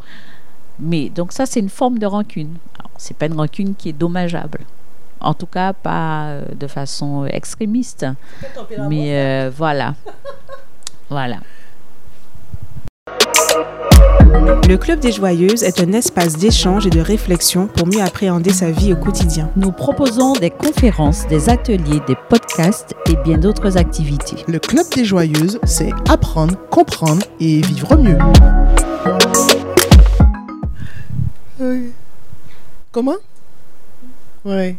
[0.79, 2.55] Mais donc ça, c'est une forme de rancune.
[2.97, 4.59] C'est pas une rancune qui est dommageable.
[5.21, 8.05] En tout cas, pas euh, de façon extrémiste.
[8.89, 9.95] Mais euh, voilà.
[11.09, 11.37] voilà.
[14.67, 18.69] Le Club des Joyeuses est un espace d'échange et de réflexion pour mieux appréhender sa
[18.69, 19.49] vie au quotidien.
[19.55, 24.45] Nous proposons des conférences, des ateliers, des podcasts et bien d'autres activités.
[24.47, 28.17] Le Club des Joyeuses, c'est apprendre, comprendre et vivre mieux.
[32.91, 33.17] Comment?
[34.45, 34.77] Ouais.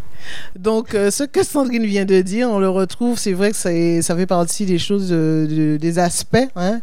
[0.59, 3.73] Donc, euh, ce que Sandrine vient de dire, on le retrouve, c'est vrai que ça,
[3.73, 6.81] est- ça fait partie des choses, euh, de- des aspects, hein,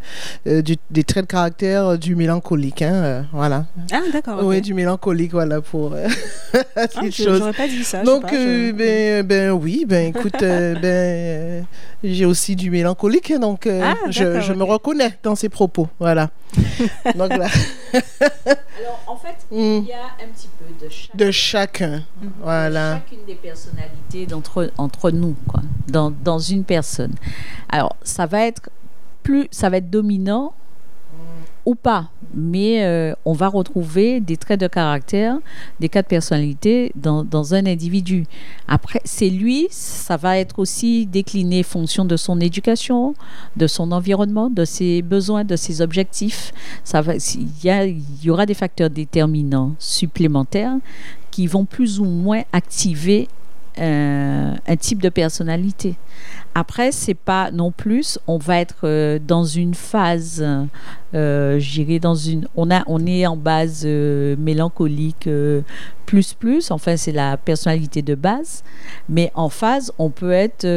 [0.48, 2.82] euh, du- des traits de caractère du mélancolique.
[2.82, 3.66] Hein, euh, voilà.
[3.92, 4.40] Ah, d'accord.
[4.44, 6.08] Oui, du mélancolique, voilà, pour euh,
[6.76, 7.40] Ah, ces je- choses.
[7.40, 8.02] J'aurais pas dit ça.
[8.02, 11.62] je sais Donc, pas, je- euh, ben, ben oui, ben écoute, euh, ben, euh,
[12.04, 15.88] j'ai aussi du mélancolique, donc euh, Ah, je, me reconnais dans ces propos.
[16.00, 16.30] Voilà.
[17.16, 17.48] donc là,
[17.94, 21.16] Alors, en fait, hmm, il y a un petit peu de chaque.
[21.16, 22.04] de chacun.
[22.42, 23.02] Voilà.
[23.10, 24.28] chacune des personnalités
[24.78, 25.36] entre nous
[25.88, 27.14] dans, dans une personne.
[27.70, 28.70] Alors ça va être
[29.22, 30.54] plus ça va être dominant
[31.68, 35.38] ou pas mais euh, on va retrouver des traits de caractère
[35.82, 38.26] des cas de personnalité dans, un individu.
[38.70, 43.16] Après c'est lui ça va être aussi décliné fonction de son éducation
[43.58, 46.54] de son environnement de ses besoins de ses objectifs.
[46.86, 50.78] Ça va il y, il y aura des facteurs déterminants supplémentaires
[51.32, 53.28] qui vont plus ou moins activer
[53.80, 55.96] euh, un type de personnalité.
[56.56, 60.44] Après, c'est pas non plus, on va être euh, dans une phase,
[61.14, 65.30] euh, je dirais dans une, on a, on est en base mélancolique
[66.06, 66.72] plus plus.
[66.72, 68.64] Enfin, c'est la personnalité de base,
[69.08, 70.68] mais en phase, on peut être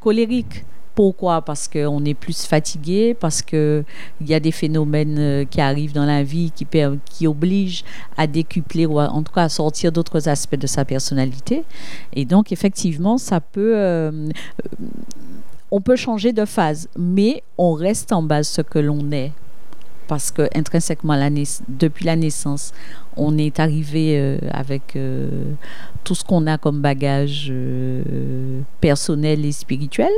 [0.00, 0.64] colérique.
[0.98, 1.42] Pourquoi?
[1.42, 3.84] Parce qu'on est plus fatigué, parce qu'il
[4.20, 6.66] y a des phénomènes euh, qui arrivent dans la vie qui,
[7.08, 7.84] qui obligent
[8.16, 11.62] à décupler ou en tout cas à sortir d'autres aspects de sa personnalité.
[12.12, 13.76] Et donc, effectivement, ça peut.
[13.76, 14.86] euh, euh,
[15.70, 19.30] on peut changer de phase, mais on reste en base ce que l'on est.
[20.08, 21.16] Parce que intrinsèquement,
[21.68, 22.72] depuis la naissance,
[23.16, 24.98] on est arrivé avec
[26.02, 27.52] tout ce qu'on a comme bagage
[28.80, 30.10] personnel et spirituel.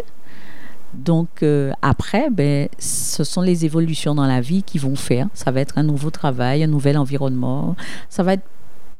[0.94, 5.28] Donc euh, après, ben, ce sont les évolutions dans la vie qui vont faire.
[5.34, 7.76] Ça va être un nouveau travail, un nouvel environnement.
[8.08, 8.44] Ça va être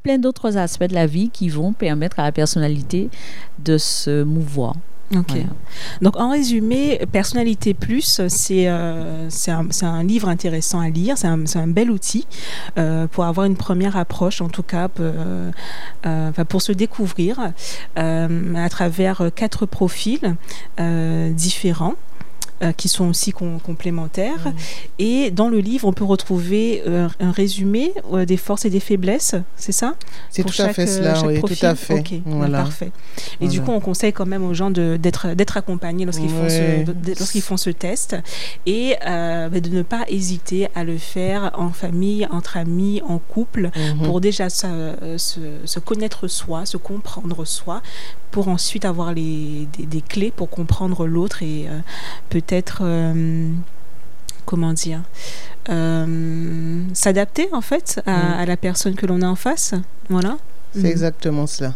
[0.03, 3.11] plein d'autres aspects de la vie qui vont permettre à la personnalité
[3.59, 4.75] de se mouvoir.
[5.15, 5.31] Ok.
[5.31, 5.47] Voilà.
[6.03, 11.45] Donc en résumé, Personnalité Plus, c'est euh, un, un livre intéressant à lire, c'est un,
[11.55, 12.27] un bel outil
[12.79, 15.51] euh, pour avoir une première approche, en tout cas euh,
[16.49, 17.53] pour se découvrir
[17.97, 20.37] à travers quatre profils
[21.33, 21.95] différents.
[22.63, 24.45] Euh, qui sont aussi com- complémentaires.
[24.47, 24.55] Mhm.
[24.99, 28.81] Et dans le livre, on peut retrouver euh, un résumé euh, des forces et des
[28.81, 29.95] faiblesses, c'est ça?
[30.31, 32.05] C'est tout à fait cela, oui, tout à fait.
[32.27, 32.59] Voilà.
[32.59, 32.91] parfait.
[33.41, 36.85] Et du coup, on conseille quand même aux gens d'être accompagnés lorsqu'ils font, Ouais.
[37.19, 38.17] lorsqu'ils font ce test
[38.67, 43.71] et bah, de ne pas hésiter à le faire en famille, entre amis, en couple,
[43.77, 44.07] Mhm.
[44.07, 44.67] pour déjà se,
[45.17, 47.83] se, se connaître soi, se comprendre soi,
[48.31, 51.79] pour ensuite avoir les, des, des clés pour comprendre l'autre et euh,
[52.29, 52.50] peut-être,
[52.83, 53.49] euh,
[54.47, 55.01] comment dire,
[55.69, 58.41] euh, s'adapter en fait à, Mhm.
[58.41, 59.75] à la personne que l'on a en face.
[60.09, 60.39] Voilà.
[60.73, 60.87] C'est Mhm.
[60.87, 61.75] exactement cela.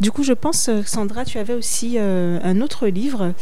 [0.00, 3.32] Du coup, je pense, euh, Sandra, tu avais aussi euh, un autre livre.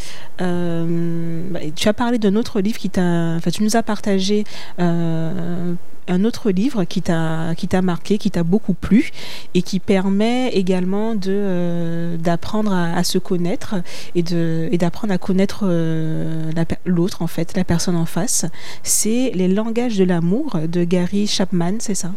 [0.41, 3.03] euh, bah, tu as parlé d'un autre livre qui t'a.
[3.37, 4.45] Enfin, tu nous as partagé
[4.81, 5.75] euh,
[6.09, 9.11] un autre livre qui t'a qui t'a marqué, qui t'a beaucoup plu
[9.55, 13.77] et qui permet également de euh, d'apprendre à, se connaître
[14.15, 14.23] et
[14.79, 16.51] d'apprendre à connaître euh,
[16.85, 18.47] l'autre en fait, la personne en face.
[18.83, 22.13] C'est les langages de l'amour de Gary Chapman, c'est ça?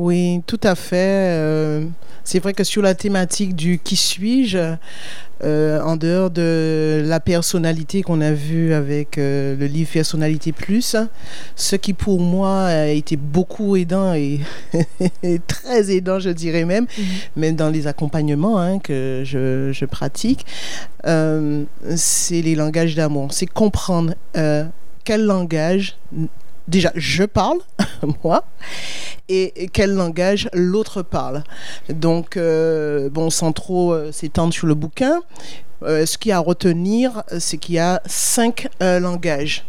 [0.00, 0.96] Oui, tout à fait.
[1.36, 1.84] euh,
[2.24, 4.76] c'est vrai que sur la thématique du qui suis-je,
[5.44, 10.96] euh, en dehors de la personnalité qu'on a vue avec euh, le livre Personnalité Plus,
[11.54, 14.40] ce qui pour moi a été beaucoup aidant et,
[15.22, 16.86] et très aidant, je dirais même,
[17.36, 20.46] même dans les accompagnements hein, que je, je pratique,
[21.04, 23.34] c'est les langages d'amour.
[23.34, 24.14] C'est comprendre
[25.04, 25.98] quel langage,
[26.70, 27.58] déjà, je parle,
[28.24, 28.44] moi,
[29.28, 31.42] et, quel langage l'autre parle.
[31.88, 35.20] Donc, euh, bon, sans trop euh, s'étendre sur le bouquin,
[35.82, 39.64] euh, ce qu'il y a à retenir, c'est qu'il y a cinq langages.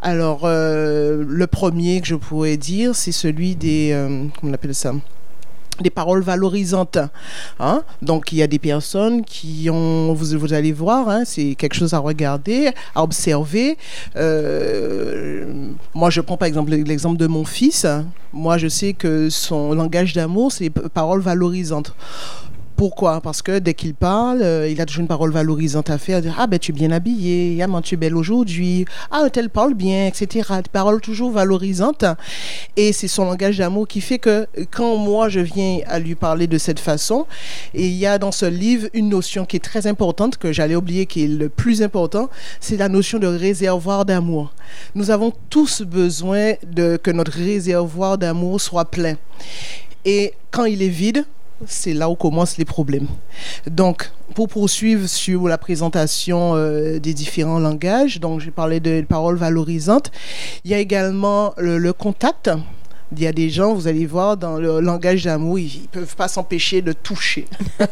[0.00, 3.90] Alors, le premier que je pourrais dire, c'est celui des...
[4.38, 4.92] comment on appelle ça?
[5.80, 6.98] Des paroles valorisantes.
[7.60, 7.82] Hein?
[8.02, 11.94] Donc, il y a des personnes qui ont, vous, allez voir, hein, c'est quelque chose
[11.94, 13.76] à regarder, à observer.
[14.16, 17.86] Euh, moi, je prends par exemple l'exemple de mon fils.
[18.32, 21.94] Moi, je sais que son langage d'amour, c'est p- paroles valorisantes.
[22.76, 23.20] Pourquoi?
[23.20, 26.22] Parce que dès qu'il parle, euh, il a toujours une parole valorisante à faire.
[26.36, 29.74] Ah ben tu es bien habillé, ah, ben, tu es belle aujourd'hui, ah tel parle
[29.74, 30.48] bien, etc.
[30.56, 32.04] Des paroles toujours valorisantes.
[32.76, 36.48] Et c'est son langage d'amour qui fait que quand moi je viens à lui parler
[36.48, 37.26] de cette façon,
[37.74, 40.74] et il y a dans ce livre une notion qui est très importante, que j'allais
[40.74, 44.52] oublier, qui est le plus important, c'est la notion de réservoir d'amour.
[44.96, 49.14] Nous avons tous besoin de que notre réservoir d'amour soit plein.
[50.04, 51.24] Et quand il est vide,
[51.66, 53.06] c'est là où commencent les problèmes.
[53.70, 59.36] Donc, pour poursuivre sur la présentation euh, des différents langages, donc j'ai parlé de paroles
[59.36, 60.10] valorisantes,
[60.64, 62.50] il y a également le, contact.
[63.16, 66.16] Il y a des gens, vous allez voir, dans le langage d'amour, ils ne peuvent
[66.16, 67.44] pas s'empêcher de toucher.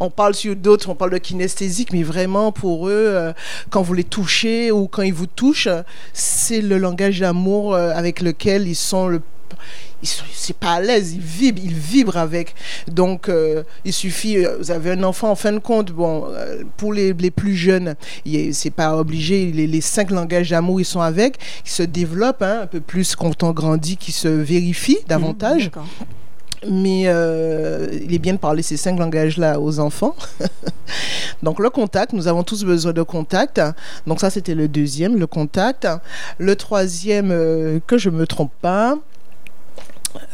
[0.00, 3.32] on parle sur d'autres, on parle de kinesthésique, mais vraiment pour eux, euh,
[3.70, 5.68] quand vous les touchez ou quand ils vous touchent,
[6.12, 9.20] c'est le langage d'amour euh, avec lequel ils sont le
[10.02, 12.54] c'est pas à l'aise, il vibre, il vibre avec.
[12.86, 16.62] Donc, euh, il suffit, euh, vous avez un enfant, en fin de compte, bon, euh,
[16.76, 17.94] pour les, les, plus jeunes,
[18.52, 22.60] c'est pas obligé, les, les, cinq langages d'amour, ils sont avec, ils se développent hein,
[22.62, 25.70] un peu plus quand on grandit, qui se vérifient davantage.
[26.68, 30.14] mais il est bien de parler ces cinq langages-là aux enfants.
[31.42, 33.60] Donc le contact, nous avons tous besoin de contact.
[34.06, 35.86] Donc ça, c'était le deuxième, le contact.
[36.38, 37.28] Le troisième,
[37.86, 38.98] que je me trompe pas,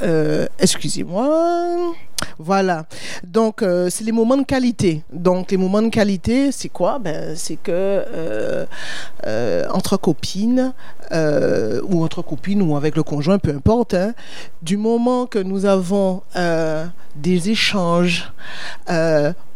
[0.03, 1.94] euh, excusez-moi.
[2.38, 2.87] Voilà.
[3.23, 5.03] Donc, euh, c'est les moments de qualité.
[5.12, 6.99] Donc, les moments de qualité, c'est quoi?
[6.99, 8.66] Ben, C'est que euh,
[9.70, 10.73] entre copines,
[11.12, 14.14] ou entre copines, ou avec le conjoint, peu importe, hein,
[14.62, 16.23] du moment que nous avons
[17.14, 18.33] des échanges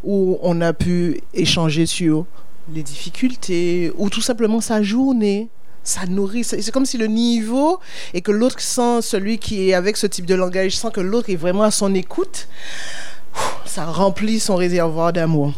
[0.04, 2.26] où on a pu échanger sur
[2.72, 5.48] les difficultés, ou tout simplement sa journée,
[5.84, 6.44] ça nourrit.
[6.44, 7.80] C'est comme si le niveau
[8.14, 11.30] et que l'autre sent, celui qui est avec ce type de langage, sent que l'autre
[11.30, 12.48] est vraiment à son écoute.
[13.64, 15.54] Ça remplit son réservoir d'amour.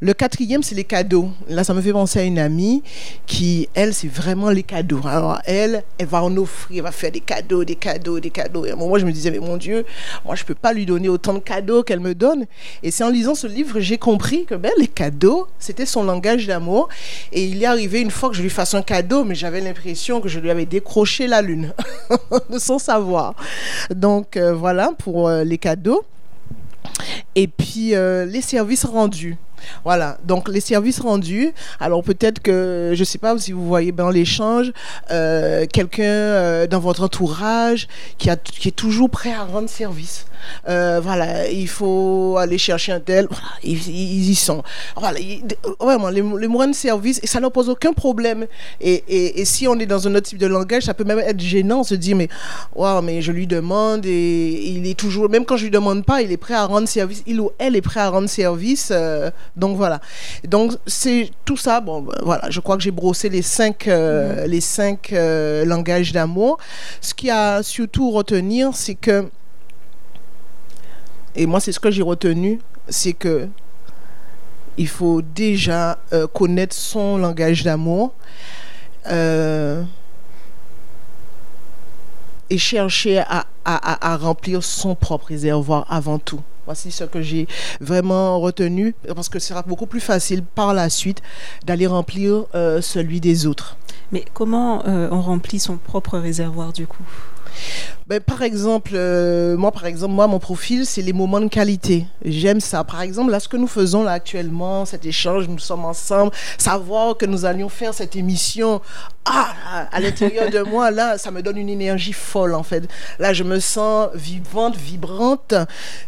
[0.00, 1.30] Le quatrième, c'est les cadeaux.
[1.48, 2.82] Là, ça me fait penser à une amie
[3.26, 5.00] qui, elle, c'est vraiment les cadeaux.
[5.06, 8.64] Alors, elle, elle va en offrir, elle va faire des cadeaux, des cadeaux, des cadeaux.
[8.66, 9.84] Et à un moment, je me disais, mais mon Dieu,
[10.24, 12.46] moi, je ne peux pas lui donner autant de cadeaux qu'elle me donne.
[12.82, 16.46] Et c'est en lisant ce livre, j'ai compris que ben, les cadeaux, c'était son langage
[16.46, 16.88] d'amour.
[17.32, 20.20] Et il est arrivé une fois que je lui fasse un cadeau, mais j'avais l'impression
[20.20, 21.72] que je lui avais décroché la lune,
[22.58, 23.34] son savoir.
[23.94, 26.04] Donc, euh, voilà pour euh, les cadeaux.
[27.34, 29.36] Et puis, euh, les services rendus.
[29.84, 31.52] Voilà, donc les services rendus.
[31.80, 34.72] Alors peut-être que, je ne sais pas si vous voyez dans l'échange,
[35.10, 37.88] euh, quelqu'un euh, dans votre entourage
[38.18, 40.26] qui, a, qui est toujours prêt à rendre service.
[40.68, 43.26] Euh, voilà, il faut aller chercher un tel.
[43.30, 44.62] Voilà, ils, y sont.
[44.96, 45.18] Voilà,
[45.80, 48.46] vraiment, les, les service, et ça ne pose aucun problème.
[48.80, 51.40] Et, et, si on est dans un autre type de langage, ça peut même être
[51.40, 51.80] gênant.
[51.80, 52.28] On se dit, mais,
[52.74, 56.22] wow, mais je lui demande et il est toujours, même quand je lui demande pas,
[56.22, 57.22] il est prêt à rendre service.
[57.26, 58.92] Il ou elle est prêt à rendre service.
[59.56, 60.00] Donc voilà.
[60.46, 61.80] Donc c'est tout ça.
[61.80, 65.12] Bon, ben, voilà, je crois que j'ai brossé les cinq, euh, les cinq
[65.64, 66.58] langages d'amour.
[67.00, 69.28] Ce qui a surtout retenir, c'est que
[71.36, 73.48] et moi, c'est ce que j'ai retenu, c'est que
[74.76, 78.12] il faut déjà euh, connaître son langage d'amour
[79.08, 79.82] euh,
[82.50, 86.40] et chercher à, à, remplir son propre réservoir avant tout.
[86.66, 87.46] Voici ce que j'ai
[87.80, 91.22] vraiment retenu, parce que ce sera beaucoup plus facile par la suite
[91.64, 93.76] d'aller remplir euh, celui des autres.
[94.12, 97.02] Mais comment on remplit son propre réservoir du coup?
[98.06, 102.06] Ben, par exemple, euh, moi, par exemple, moi, mon profil, c'est les moments de qualité.
[102.22, 102.84] J'aime ça.
[102.84, 107.16] Par exemple, là, ce que nous faisons là actuellement, cet échange, nous sommes ensemble, savoir
[107.16, 108.82] que nous allions faire cette émission,
[109.24, 112.86] ah, à l'intérieur de moi, là, ça me donne une énergie folle, en fait.
[113.18, 115.54] Là, je me sens vivante, vibrante,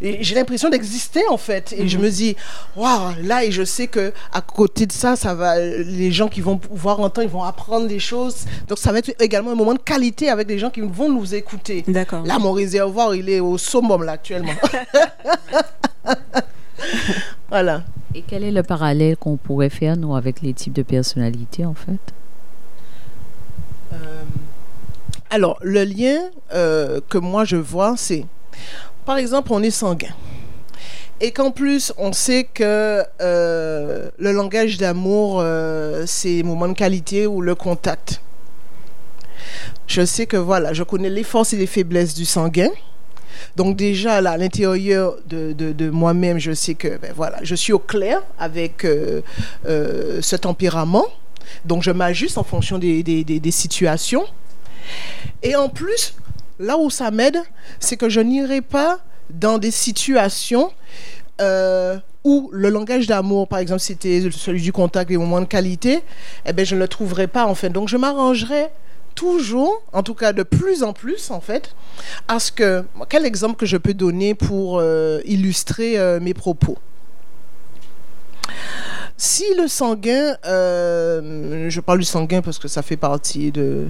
[0.03, 1.73] et j'ai l'impression d'exister, en fait.
[1.73, 2.05] Et je mhm.
[2.05, 2.37] me dis,
[2.77, 6.43] waouh, là, et je sais que à côté de ça, ça va, les gens qui
[6.43, 8.45] vont pouvoir entendre, ils vont apprendre des choses.
[8.69, 11.35] Donc, ça va être également un moment de qualité avec des gens qui vont nous
[11.37, 11.85] écouter.
[11.87, 12.25] D'accord.
[12.25, 14.53] Là, mon réservoir, il est au summum, là, actuellement.
[17.49, 17.83] voilà.
[18.15, 21.75] Et quel est le parallèle qu'on pourrait faire, nous, avec les types de personnalités, en
[21.75, 22.01] fait?
[23.93, 24.23] Euh,
[25.31, 26.19] Alors, le lien
[26.55, 28.25] euh, que moi, je vois, c'est,
[29.05, 30.15] par exemple, on est sanguin.
[31.21, 35.43] Et qu'en plus, on sait que euh, le langage d'amour,
[36.05, 38.21] c'est moment de qualité ou le contact
[39.87, 42.71] je sais que voilà, je connais les forces et les faiblesses du sanguin.
[43.57, 47.73] Donc déjà là, à l'intérieur de, de, moi-même, je sais que ben, voilà, je suis
[47.73, 49.23] au clair avec euh,
[49.67, 51.07] euh, ce tempérament.
[51.65, 54.25] Donc je m'ajuste en fonction des, des, situations.
[55.43, 56.15] Et en plus,
[56.59, 57.39] là où ça m'aide,
[57.81, 58.99] c'est que je n'irai pas
[59.31, 60.73] dans des situations
[61.41, 66.03] euh, où le langage d'amour, par exemple, c'était celui du contact, des moments de qualité,
[66.45, 67.55] eh ben, je ne le trouverai pas en.
[67.71, 68.69] Donc je m'arrangerai
[69.17, 71.75] toujours, en tout cas de plus en plus en fait,
[72.29, 76.79] à ce que, quel exemple que je peux donner pour euh, illustrer euh, mes propos?
[79.17, 83.87] Si le sanguin, euh, je parle du sanguin parce que ça fait partie de,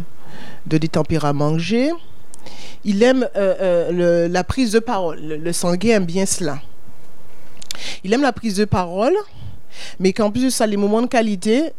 [0.66, 1.90] de des tempéraments que j'ai,
[2.84, 5.18] il aime la prise de parole.
[5.20, 6.61] Le, le sanguin aime bien cela.
[8.05, 9.16] Il aime la prise de parole,
[9.98, 11.72] mais qu'en plus de ça, les moments de qualité,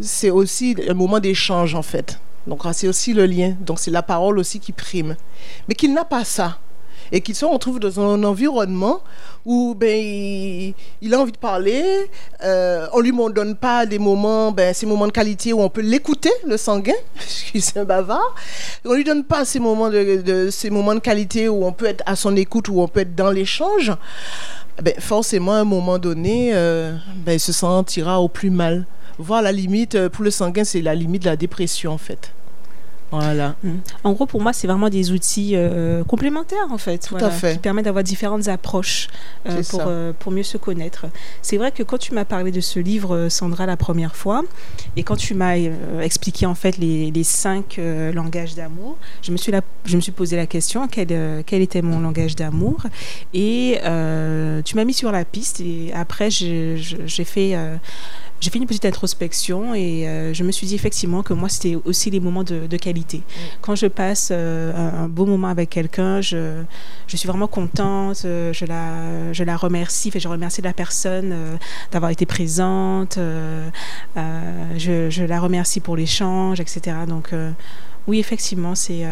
[0.00, 2.20] c'est aussi un moment d'échange en fait.
[2.46, 3.54] Donc c'est aussi le lien.
[3.60, 5.16] Donc c'est la parole aussi qui prime.
[5.68, 6.58] Mais qu'il n'a pas ça.
[7.12, 9.00] Et qu'il se retrouve dans un environnement
[9.44, 9.96] où ben,
[11.00, 11.84] il, a envie de parler,
[12.42, 15.82] euh, on lui donne pas des moments, ben, ces moments de qualité où on peut
[15.82, 18.34] l'écouter, le sanguin, c'est un bavard.
[18.84, 22.02] On lui donne pas ces moments de, ces moments de qualité où on peut être
[22.06, 23.92] à son écoute, où on peut être dans l'échange.
[24.82, 28.84] Ben, forcément, à un moment donné, euh, ben, il se sentira au plus mal.
[29.18, 32.32] Voir la limite, euh, pour le sanguin, c'est la limite de la dépression, en fait.
[33.10, 33.54] Voilà.
[33.62, 33.70] Mm.
[34.04, 37.52] En gros, pour moi, c'est vraiment des outils euh, complémentaires, en fait, Tout à fait.
[37.52, 39.08] qui permettent d'avoir différentes approches
[39.48, 41.06] euh, pour, euh, pour mieux se connaître.
[41.42, 44.42] C'est vrai que quand tu m'as parlé de ce livre, Sandra, la première fois,
[44.96, 45.56] et quand tu m'as
[46.02, 47.80] expliqué en fait les, les cinq
[48.12, 49.52] langages d'amour, je me suis
[49.84, 52.82] je me suis posé la question quel, quel était mon langage d'amour,
[53.32, 53.78] et
[54.64, 55.60] tu m'as mis sur la piste.
[55.60, 57.56] Et après, j'ai fait
[58.40, 61.76] j'ai fait une petite introspection et euh, je me suis dit effectivement que moi, c'était
[61.84, 63.18] aussi les moments de, qualité.
[63.18, 63.40] Mm.
[63.62, 66.62] Quand je passe euh, un, beau moment avec quelqu'un, je,
[67.06, 71.34] je, suis vraiment contente, euh, je la, je la remercie, je remercie la personne
[71.92, 76.96] d'avoir été présente, je, je, la remercie pour l'échange, etc.
[77.08, 77.30] Donc,
[78.06, 79.04] oui, effectivement, c'est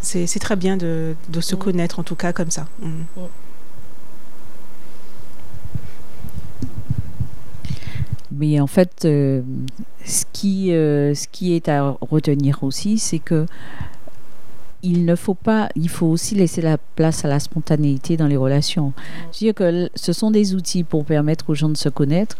[0.00, 1.58] c'est très bien de, de se mm.
[1.58, 2.66] connaître, en tout cas, comme ça.
[2.80, 3.22] Mm.
[8.42, 9.40] Mais en fait, euh,
[10.04, 13.46] ce, qui, euh, ce qui est à retenir aussi, c'est que
[14.82, 18.36] il ne faut pas, il faut aussi laisser la place à la spontanéité dans les
[18.36, 18.92] relations.
[19.30, 22.38] Je veux dire que ce sont des outils pour permettre aux gens de se connaître,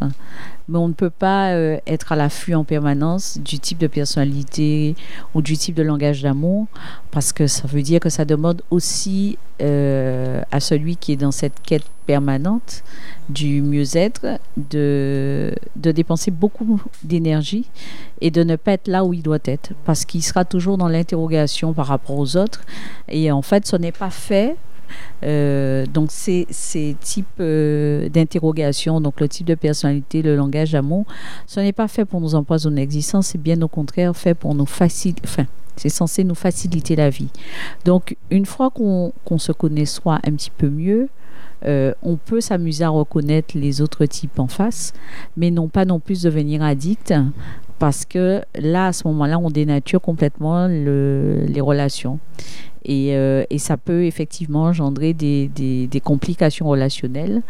[0.69, 4.95] mais on ne peut pas euh, être à l'affût en permanence du type de personnalité
[5.35, 6.67] ou du type de langage d'amour,
[7.11, 9.39] parce que ça veut dire que ça demande aussi
[10.51, 12.83] à celui qui est dans cette quête permanente
[13.29, 17.67] du mieux-être, de, de dépenser beaucoup d'énergie
[18.21, 20.89] et de ne pas être là où il doit être, parce qu'il sera toujours dans
[20.89, 22.63] l'interrogation par rapport aux autres.
[23.09, 24.57] Et en fait, ce n'est pas fait
[25.25, 26.47] euh, donc, ces,
[27.01, 31.07] types euh, d'interrogation, donc le type de personnalité, le langage d'amour,
[31.47, 34.67] ce n'est pas fait pour nous empoisonner l'existence, c'est bien au contraire fait pour nous
[34.67, 35.23] faciliter.
[35.25, 37.29] Enfin, c'est censé nous faciliter la vie.
[37.85, 41.09] Donc, une fois qu'on se connaît soi un petit peu mieux,
[41.65, 44.93] euh, on peut s'amuser à reconnaître les autres types en face,
[45.37, 47.15] mais non pas non plus devenir addict,
[47.79, 52.19] parce que là, à ce moment-là, on dénature complètement les relations.
[52.89, 57.43] Euh, et, ça peut effectivement engendrer des, complications relationnelles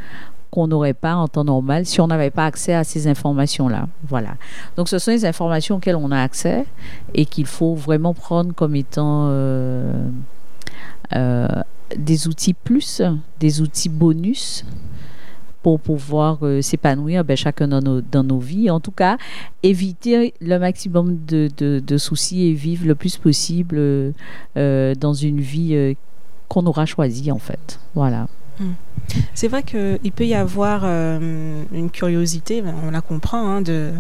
[0.51, 3.89] qu'on n'aurait pas en temps normal si on n'avait pas accès à ces informations-là.
[4.07, 4.35] Voilà.
[4.77, 6.67] Donc ce sont les informations auxquelles on a accès
[7.15, 10.05] et qu'il faut vraiment prendre comme étant euh,
[11.97, 13.01] des outils plus,
[13.41, 14.67] des outils bonus
[15.63, 18.71] pour pouvoir euh, s'épanouir ben, chacun dans nos, dans nos vies.
[18.71, 19.17] En tout cas,
[19.63, 23.77] éviter le maximum de, soucis et vivre le plus possible
[24.57, 25.95] euh, dans une vie euh,
[26.49, 27.79] qu'on aura choisie, en fait.
[27.95, 28.29] Voilà.
[28.59, 28.73] Hmm.
[29.35, 33.93] C'est vrai qu'il peut y avoir euh, une curiosité, on la comprend, hein, euh,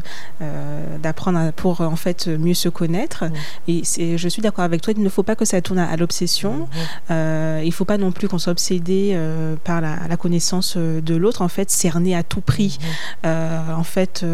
[1.02, 3.24] d'apprendre pour en fait mieux se connaître.
[3.68, 6.68] Et je suis d'accord avec toi, il ne faut pas que ça tourne à, l'obsession.
[7.10, 9.18] Euh, il ne faut pas non plus qu'on soit obsédé
[9.64, 12.78] par la, la, connaissance de l'autre, en fait, cerner à tout prix.
[13.24, 14.24] en fait,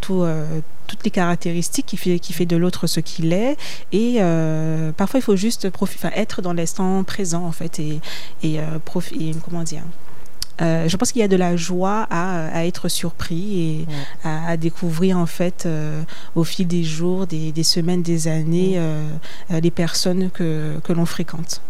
[0.00, 0.24] tout
[0.92, 3.56] toutes les caractéristiques qui fait, qui fait de l'autre ce qu'il est.
[3.92, 5.68] Et euh, parfois, il faut juste
[6.14, 8.00] être dans l'instant présent, en fait, et,
[8.42, 8.78] et, euh,
[9.44, 9.82] comment dire
[10.60, 13.86] euh, je pense qu'il y a de la joie à, à être surpris et
[14.22, 15.66] à, découvrir en fait
[16.36, 18.78] au fil des jours, des, des semaines, des années,
[19.50, 21.62] les personnes que, que l'on fréquente.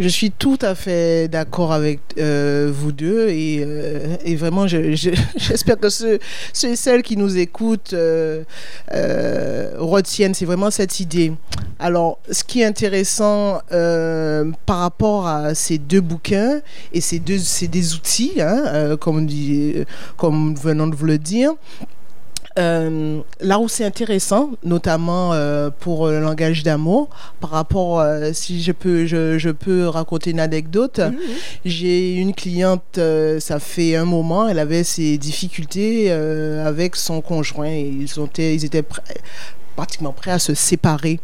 [0.00, 4.66] Je suis tout à fait d'accord avec euh, vous deux et, euh, vraiment
[5.36, 6.18] j'espère que ceux,
[6.64, 8.42] et celles qui nous écoutent euh,
[9.78, 11.32] retiennent, c'est vraiment cette idée.
[11.78, 16.60] Alors, ce qui est intéressant par rapport à ces deux bouquins
[16.92, 17.38] et ces deux,
[17.68, 19.74] des outils, hein, comme, dit,
[20.16, 21.52] comme venons de vous le dire,
[22.56, 27.08] euh, là où c'est intéressant, notamment euh, pour le langage d'amour,
[27.40, 31.00] par rapport, euh, si je peux, je, je, peux raconter une anecdote.
[31.64, 33.00] J'ai une cliente,
[33.40, 37.68] ça fait un moment, elle avait ses difficultés avec son conjoint.
[37.68, 38.84] Ils, ont ils étaient
[39.74, 41.18] pratiquement prêts à se séparer.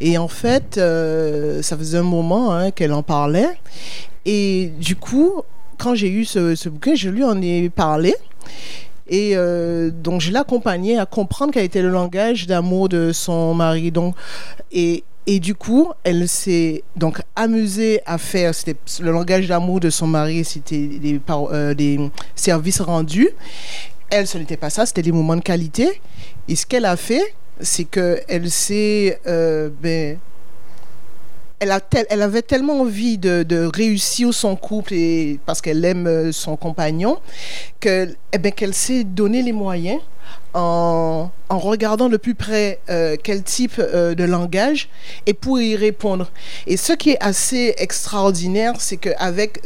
[0.00, 3.50] Et en fait, ça faisait un moment hein, qu'elle en parlait.
[4.24, 5.42] Et du coup,
[5.78, 8.14] quand j'ai eu ce, ce bouquin, je lui en ai parlé.
[9.12, 13.92] Et euh, donc, je l'accompagnais à comprendre quel était le langage d'amour de son mari.
[13.92, 14.16] Donc,
[14.72, 18.52] et Et du coup, elle s'est donc amusée à faire,
[19.00, 23.28] le langage d'amour de son mari, c'était des, euh, des services rendus.
[24.10, 26.00] Elle, ce n'était pas ça, c'était des moments de qualité.
[26.48, 27.22] Et ce qu'elle a fait,
[27.60, 30.18] c'est qu'elle s'est euh, ben,
[31.62, 37.18] elle, avait tellement envie de, réussir son couple et parce qu'elle aime euh, son compagnon
[37.80, 40.00] que, eh ben, qu'elle s'est donné les moyens
[40.54, 44.88] en, regardant de plus près euh, quel type euh, de langage
[45.26, 46.30] et pour y répondre.
[46.66, 49.60] Et ce qui est assez extraordinaire, c'est qu'avec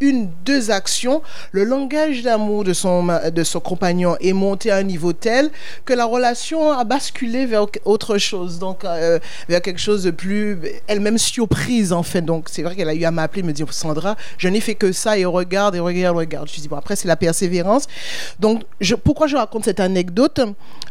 [0.00, 1.22] une, deux actions,
[1.52, 5.50] le langage d'amour de son, de son compagnon est monté à un niveau tel
[5.84, 9.18] que la relation a basculé vers autre chose, donc euh,
[9.48, 12.22] vers quelque chose de plus, elle-même surprise en fait.
[12.22, 14.92] Donc c'est vrai qu'elle a eu à m'appeler, me dire Sandra, je n'ai fait que
[14.92, 16.48] ça et regarde et regarde, regarde.
[16.52, 17.86] Je dis bon après c'est la persévérance.
[18.40, 18.62] Donc
[19.04, 20.40] pourquoi je raconte cette anecdote?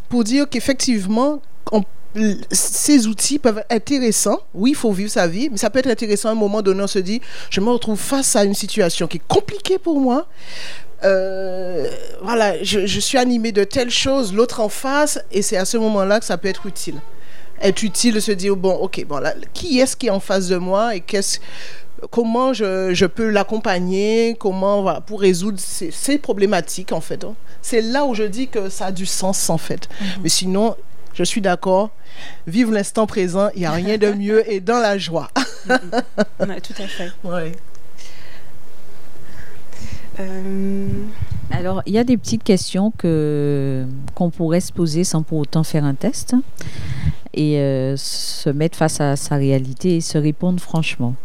[0.09, 1.41] Pour dire qu'effectivement
[1.71, 1.83] on
[2.51, 4.39] ces outils peuvent être intéressants.
[4.53, 6.83] Oui, il faut vivre sa vie, mais ça peut être intéressant à un moment donné,
[6.83, 10.27] on se dit, je me retrouve face à une situation qui est compliquée pour moi.
[11.03, 11.89] Euh,
[12.21, 16.19] voilà, je, suis animé de telle chose, l'autre en face, et c'est à ce moment-là
[16.19, 16.95] que ça peut être utile.
[17.61, 20.47] Être utile de se dire, bon, ok, bon, là, qui est-ce qui est en face
[20.47, 21.39] de moi et qu'est-ce
[22.11, 27.23] comment je, je peux l'accompagner, comment voilà, pour résoudre ces, ces problématiques en fait.
[27.23, 27.35] Hein.
[27.61, 29.87] C'est là où je dis que ça a du sens en fait.
[29.87, 30.05] Mm-hmm.
[30.23, 30.75] Mais sinon,
[31.15, 31.89] je suis d'accord.
[32.45, 35.31] Vivre l'instant présent, il n'y a rien de mieux et dans la joie.
[35.67, 35.73] Tout
[36.77, 37.11] à fait.
[40.19, 40.87] Euh,
[41.51, 45.63] Alors, il y a des petites questions que qu'on pourrait se poser sans pour autant
[45.63, 46.35] faire un test
[47.33, 51.15] et euh, se mettre face à sa réalité et se répondre franchement.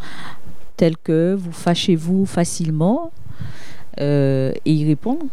[0.77, 3.13] Tel que vous fâchez-vous facilement
[4.01, 5.27] euh, et y répondre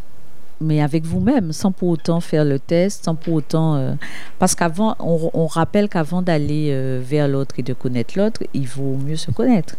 [0.60, 3.76] mais avec vous-même, sans pour autant faire le test, sans pour autant...
[3.76, 3.94] Euh,
[4.40, 8.98] parce qu'avant, on, rappelle qu'avant d'aller euh, vers l'autre et de connaître l'autre, il vaut
[8.98, 9.76] mieux se connaître.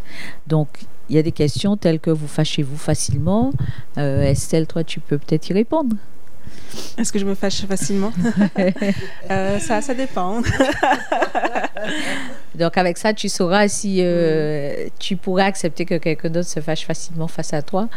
[0.47, 0.67] Donc,
[1.09, 3.51] il y a des questions telles que vous fâchez-vous facilement.
[3.97, 5.95] Euh, Estelle, toi, tu peux peut-être y répondre?
[6.97, 8.11] Est-ce que je me fâche facilement?
[9.29, 10.41] Ça, ça dépend.
[12.55, 16.85] Donc avec ça, tu sauras si euh, tu pourrais accepter que quelqu'un d'autre se fâche
[16.85, 17.89] facilement face à toi,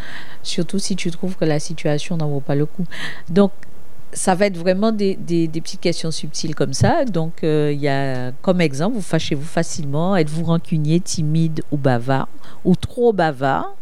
[0.42, 2.84] surtout si tu trouves que la situation n'en vaut pas le coup.
[3.30, 3.52] Donc
[4.12, 7.04] ça va être vraiment des, des, petites questions subtiles comme ça.
[7.04, 12.28] Donc, euh, il y a comme exemple, vous fâchez-vous facilement Êtes-vous rancunier, timide ou bavard
[12.64, 13.74] Ou trop bavard?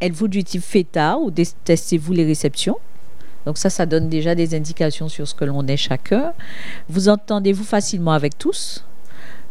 [0.00, 2.76] Êtes-vous du type fêtard ou détestez-vous les réceptions?
[3.46, 6.32] Donc ça, ça donne déjà des indications sur ce que l'on est chacun.
[6.88, 8.84] Vous entendez-vous facilement avec tous?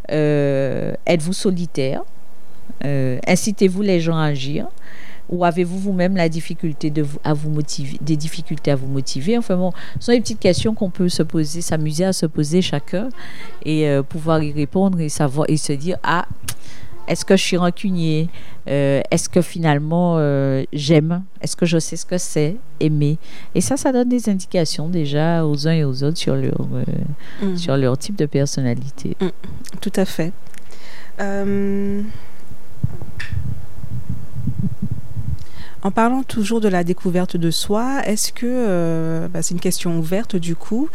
[0.08, 2.02] Êtes-vous solitaire?
[2.84, 4.68] Euh, Incitez-vous les gens à agir?
[5.28, 6.92] Ou avez-vous vous-même la difficulté
[7.24, 9.36] à vous motiver, des difficultés à vous motiver?
[9.36, 12.62] Enfin bon, ce sont des petites questions qu'on peut se poser, s'amuser à se poser
[12.62, 13.08] chacun
[13.64, 16.26] et euh, pouvoir y répondre et savoir et se dire ah
[17.06, 18.28] est-ce que je suis rancunier?
[18.68, 21.22] Euh, Est-ce que finalement euh, j'aime?
[21.40, 23.18] Est-ce que je sais ce que c'est aimer?
[23.54, 26.84] Et ça, ça donne des indications déjà aux uns et aux autres sur leur, euh,
[27.42, 27.56] mm.
[27.56, 29.16] sur leur type de personnalité.
[29.20, 29.28] Mm.
[29.80, 30.32] Tout à fait.
[35.86, 39.96] En parlant toujours de la découverte de soi, est-ce que, euh, bah, c'est une question
[40.00, 40.88] ouverte du coup,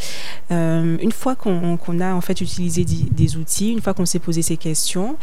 [0.52, 4.42] euh, une fois qu'on a en fait utilisé des outils, une fois qu'on s'est posé
[4.42, 5.16] ces questions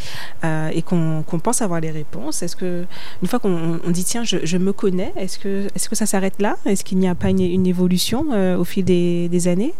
[0.43, 2.87] euh, et qu'on pense avoir les réponses, est-ce que,
[3.21, 6.41] une fois qu'on dit tiens, je, me connais, est-ce que, est -ce que ça s'arrête
[6.41, 6.57] là?
[6.65, 8.25] Est-ce qu'il n'y a pas une, évolution
[8.59, 9.75] au fil des, années?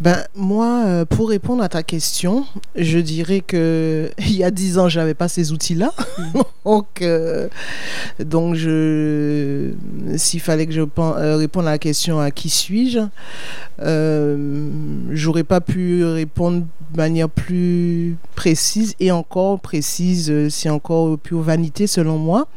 [0.00, 4.78] Ben, moi, euh, pour répondre à ta question, je dirais que il y a dix
[4.78, 5.92] ans, je n'avais pas ces outils-là.
[6.18, 6.40] Mm.
[6.64, 7.48] donc, euh,
[8.18, 9.70] donc je,
[10.16, 13.00] s'il fallait que je euh, réponde à la question à qui suis-je,
[15.10, 21.86] j'aurais pas pu répondre de manière plus précise et encore précise, c'est encore pure vanité
[21.86, 22.48] selon moi.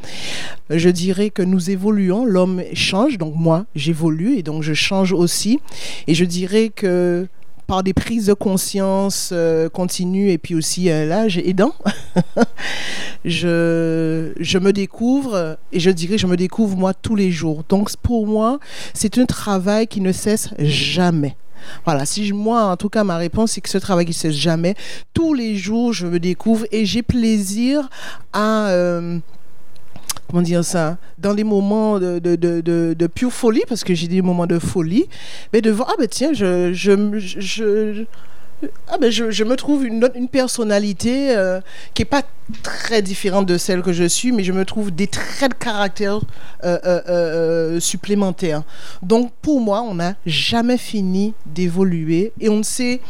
[0.70, 5.60] Je dirais que nous évoluons, l'homme change, donc moi j'évolue et donc je change aussi.
[6.08, 7.28] Et je dirais que
[7.68, 11.74] par des prises de conscience euh, continues et puis aussi euh, l'âge aidant,
[13.26, 17.64] je, je me découvre et je dirais je me découvre moi tous les jours.
[17.70, 18.60] Donc pour moi,
[18.94, 21.36] c'est un travail qui ne cesse jamais.
[21.84, 24.36] Voilà, si moi, en tout cas, ma réponse, c'est que ce travail qui ne cesse
[24.36, 24.76] jamais.
[25.14, 27.90] Tous les jours, je me découvre et j'ai plaisir
[28.34, 28.68] à...
[28.70, 29.20] Euh,
[30.30, 34.60] comment dire ça, dans les moments de, pure folie, parce que j'ai des moments de
[34.60, 35.06] folie,
[35.54, 38.06] mais de voir, ah ben tiens, je, je,
[38.88, 41.60] ah ben je, me trouve une, une personnalité euh,
[41.94, 42.24] qui n'est pas
[42.64, 46.20] très différente de celle que je suis, mais je me trouve des traits de caractère
[46.64, 48.64] euh, euh, supplémentaires.
[49.02, 53.02] Donc pour moi, on n'a jamais fini d'évoluer et on ne sait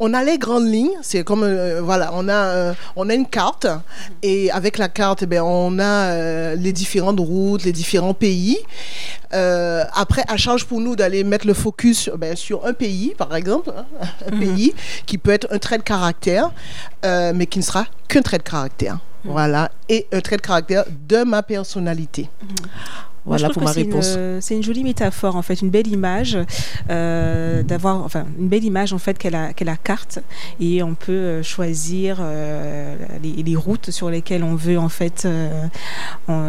[0.00, 3.26] on a les grandes lignes, c'est comme euh, voilà, on a euh, on a une
[3.26, 3.66] carte
[4.22, 8.58] et avec la carte, eh ben on a euh, les différentes routes, les différents pays.
[9.32, 13.72] après, à charge pour nous d'aller mettre le focus ben, sur un pays, par exemple,
[13.76, 13.84] hein,
[14.30, 14.40] un mhm.
[14.40, 14.74] pays
[15.06, 16.50] qui peut être un trait de caractère,
[17.02, 18.94] mais qui ne sera qu'un trait de caractère.
[19.24, 19.32] Mhm.
[19.32, 22.28] Voilà, et un trait de caractère de ma personnalité.
[22.42, 22.48] Mhm.
[23.26, 24.18] Voilà pour ma réponse.
[24.40, 26.38] C'est une, jolie métaphore en fait, une belle image
[26.90, 30.18] euh, d'avoir, enfin une belle image en fait qu'elle la, la carte
[30.60, 35.26] et on peut euh, choisir euh, les, routes sur lesquelles on veut en fait,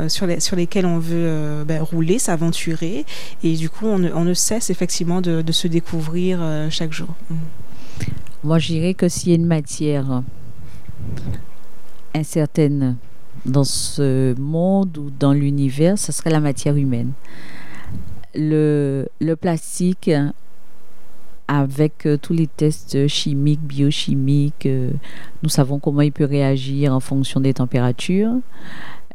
[0.08, 3.06] sur, les, sur lesquelles on veut ben, rouler, s'aventurer
[3.44, 7.10] et du coup on, ne cesse effectivement de, de se découvrir chaque jour.
[7.30, 7.36] Mm.
[8.44, 10.24] Moi je dirais que s'il y a une matière
[12.14, 12.98] incertaine
[13.46, 17.12] dans ce monde ou dans l'univers, ce serait la matière humaine.
[18.34, 19.08] Le,
[19.40, 20.12] plastique,
[21.48, 24.92] avec euh, tous les tests chimiques, biochimiques, euh,
[25.44, 28.34] nous savons comment il peut réagir en fonction des températures.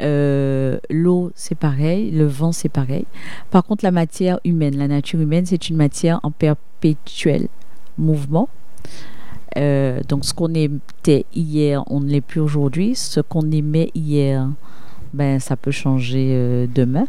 [0.01, 3.05] Euh, l'eau, c'est pareil, le vent, c'est pareil.
[3.51, 7.49] Par contre, la matière humaine, la nature humaine, c'est une matière en perpétuel
[7.99, 8.49] mouvement.
[9.57, 12.94] Euh, donc, ce qu'on était hier, on ne l'est plus aujourd'hui.
[12.94, 14.48] Ce qu'on aimait hier,
[15.12, 17.07] ben, ça peut changer euh, demain.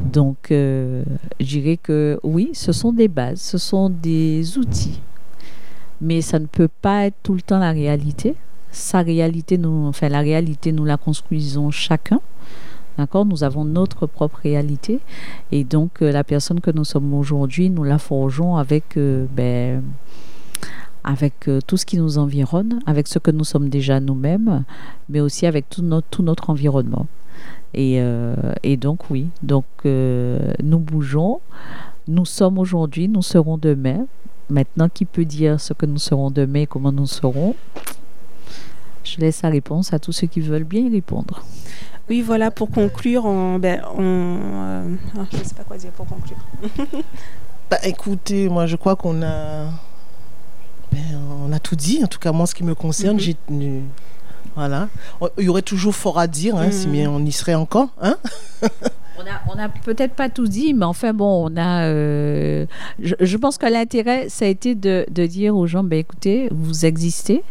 [0.00, 1.02] Donc, euh,
[1.40, 5.00] je dirais que oui, ce sont des bases, ce sont des outils.
[6.00, 8.34] Mais ça ne peut pas être tout le temps la réalité.
[8.70, 12.20] Sa réalité, nous, enfin, la réalité, nous la construisons chacun.
[12.96, 13.24] D'accord?
[13.24, 15.00] Nous avons notre propre réalité.
[15.52, 19.82] Et donc, la personne que nous sommes aujourd'hui, nous la forgeons avec ben,
[21.04, 24.64] avec euh, tout ce qui nous environne, avec ce que nous sommes déjà nous-mêmes,
[25.08, 27.06] mais aussi avec tout notre, tout notre environnement.
[27.74, 31.40] Et, euh, et, donc oui, donc euh, nous bougeons,
[32.08, 34.06] nous sommes aujourd'hui, nous serons demain.
[34.48, 37.54] Maintenant, qui peut dire ce que nous serons demain et comment nous serons?
[39.04, 41.44] Je laisse la réponse à tous ceux qui veulent bien y répondre.
[42.08, 44.38] Oui, voilà, pour conclure, on, ben, on
[45.16, 46.36] ah, je ne sais pas quoi dire pour conclure.
[47.70, 49.66] bah, écoutez, moi je crois qu'on a
[50.92, 51.00] ben,
[51.46, 52.00] on a tout dit.
[52.02, 53.20] En tout cas, moi, ce qui me concerne, mhm.
[53.20, 53.36] j'ai
[54.56, 54.88] voilà.
[55.38, 57.08] Il y aurait toujours fort à dire, hein, si mhm.
[57.08, 57.88] on y serait encore.
[58.00, 58.16] Hein
[59.48, 61.84] on n'a peut-être pas tout dit, mais enfin bon, on a.
[61.84, 62.66] Euh,
[63.00, 67.42] je, pense que l'intérêt, ça a été de, dire aux gens, ben écoutez, vous existez.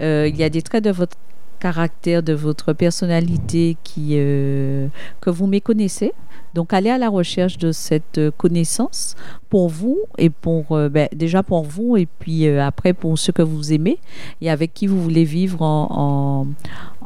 [0.00, 1.16] Euh, il y a des traits de votre
[1.60, 4.88] caractère, de votre personnalité qui, euh,
[5.20, 6.12] que vous méconnaissez.
[6.54, 9.14] Donc, allez à la recherche de cette euh, connaissance
[9.50, 13.42] pour vous et pour, euh, ben, déjà pour vous et puis après pour ceux que
[13.42, 13.98] vous aimez
[14.40, 16.48] et avec qui vous voulez vivre en,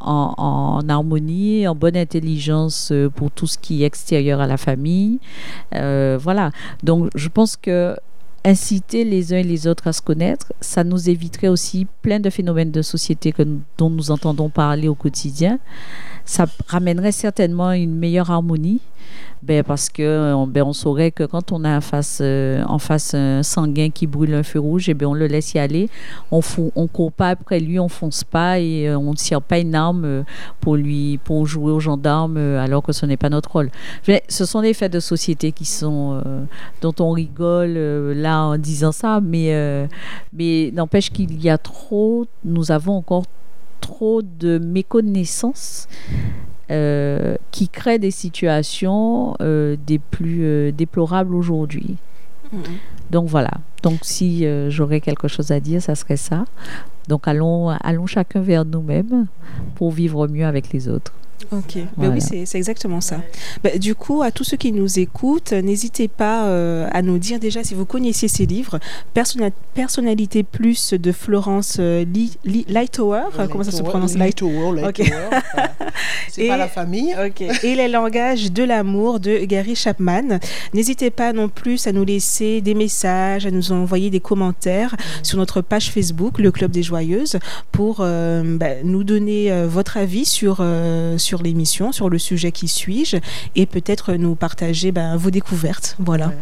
[0.01, 5.19] en, en, harmonie, en bonne intelligence pour tout ce qui est extérieur à la famille.
[5.73, 6.51] voilà.
[6.83, 7.97] Donc, je pense que
[8.45, 12.29] inciter les uns et les autres à se connaître, ça nous éviterait aussi plein de
[12.29, 13.35] phénomènes de société
[13.79, 15.59] dont nous entendons parler au quotidien.
[16.25, 18.81] Ça ramènerait certainement une meilleure harmonie
[19.45, 22.79] ben, parce que on, ben, on saurait que quand on a en face, euh, en
[22.79, 25.59] face un sanguin qui brûle un feu rouge, et eh ben, on le laisse y
[25.59, 25.91] aller.
[26.31, 29.59] On ne court pas après lui, on fonce pas et euh, on ne tire pas
[29.59, 30.23] une arme euh,
[30.61, 33.71] pour lui pour jouer aux gendarmes alors que ce n'est pas notre rôle.
[34.29, 36.23] ce sont des faits de société qui sont
[36.81, 37.75] dont on rigole
[38.13, 39.89] là en disant ça, mais
[40.33, 43.25] mais n'empêche qu'il y a trop, nous avons encore
[43.81, 45.87] trop de méconnaissance
[46.71, 51.97] euh, qui crée des situations euh, des plus euh, déplorables aujourd'hui.
[52.55, 53.11] Mm-hmm.
[53.11, 53.51] Donc voilà.
[53.83, 56.47] Donc si j'aurais quelque chose à dire, ça serait ça.
[57.09, 59.27] Donc allons, allons chacun vers nous-mêmes
[59.75, 61.13] pour vivre mieux avec les autres.
[61.53, 63.21] Ok, ben oui, c'est exactement ça.
[63.63, 67.39] Ben, du coup, à tous ceux qui nous écoutent, n'hésitez pas euh, à nous dire
[67.39, 68.79] déjà si vous connaissiez ces livres.
[69.75, 72.05] Personnalité plus de Florence euh,
[72.69, 74.17] Lightower, comment ça se prononce?
[74.17, 74.93] Lightower,
[76.29, 77.15] c'est pas la famille.
[77.63, 80.39] Et les langages de l'amour de Gary Chapman.
[80.73, 85.25] N'hésitez pas non plus à nous laisser des messages, à nous envoyer des commentaires mm.
[85.25, 87.39] sur notre page Facebook, le Club des Joyeuses,
[87.71, 90.63] pour euh, ben, nous donner votre avis sur
[91.25, 93.17] sur l'émission, sur le sujet qui suis-je,
[93.57, 95.97] et peut-être nous partager ben, vos découvertes.
[95.99, 96.33] Voilà.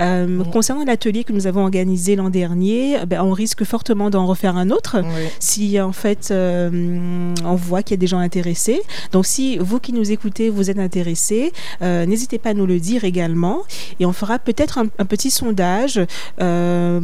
[0.00, 4.56] Euh, concernant l'atelier que nous avons organisé l'an dernier, ben, on risque fortement d'en refaire
[4.56, 5.02] un autre
[5.40, 8.82] si en fait euh, on voit qu'il y a des gens intéressés.
[9.12, 12.78] Donc si vous qui nous écoutez, vous êtes intéressés, euh, n'hésitez pas à nous le
[12.78, 13.62] dire également,
[14.00, 16.00] et on fera peut-être un, petit sondage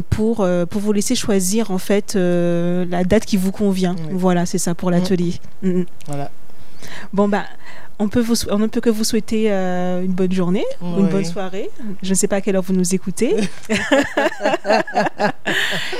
[0.09, 3.95] pour pour vous laisser choisir en fait la date qui vous convient.
[4.11, 5.35] Voilà, c'est ça pour l'atelier.
[5.61, 5.85] Mm, mm.
[6.07, 6.31] Voilà.
[7.11, 7.43] Bon, ben,
[7.99, 11.25] on, peut vous, on ne peut que vous souhaiter euh, une bonne journée, une bonne
[11.25, 11.69] soirée.
[12.01, 13.35] Je ne sais pas à quelle heure vous nous écoutez.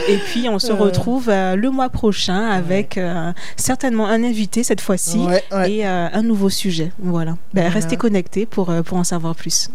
[0.09, 0.75] Et puis, on se Euh.
[0.75, 5.19] retrouve euh, le mois prochain avec euh, certainement un invité cette fois-ci.
[5.19, 5.71] Ouais, ouais.
[5.71, 6.91] Et euh, un nouveau sujet.
[6.99, 7.31] Voilà.
[7.53, 7.69] Ben, Voilà.
[7.69, 9.69] Restez connectés pour, euh, pour en savoir plus.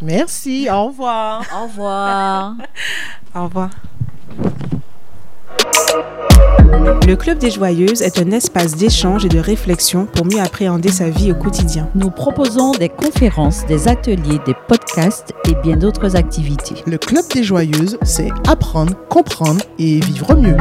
[0.00, 1.44] Merci, au revoir.
[1.56, 2.54] Au revoir.
[3.34, 3.70] Au revoir.
[7.06, 11.10] Le Club des Joyeuses est un espace d'échange et de réflexion pour mieux appréhender sa
[11.10, 11.88] vie au quotidien.
[11.94, 16.76] Nous proposons des conférences, des ateliers, des podcasts et bien d'autres activités.
[16.86, 20.56] Le Club des Joyeuses, c'est apprendre, comprendre et vivre mieux.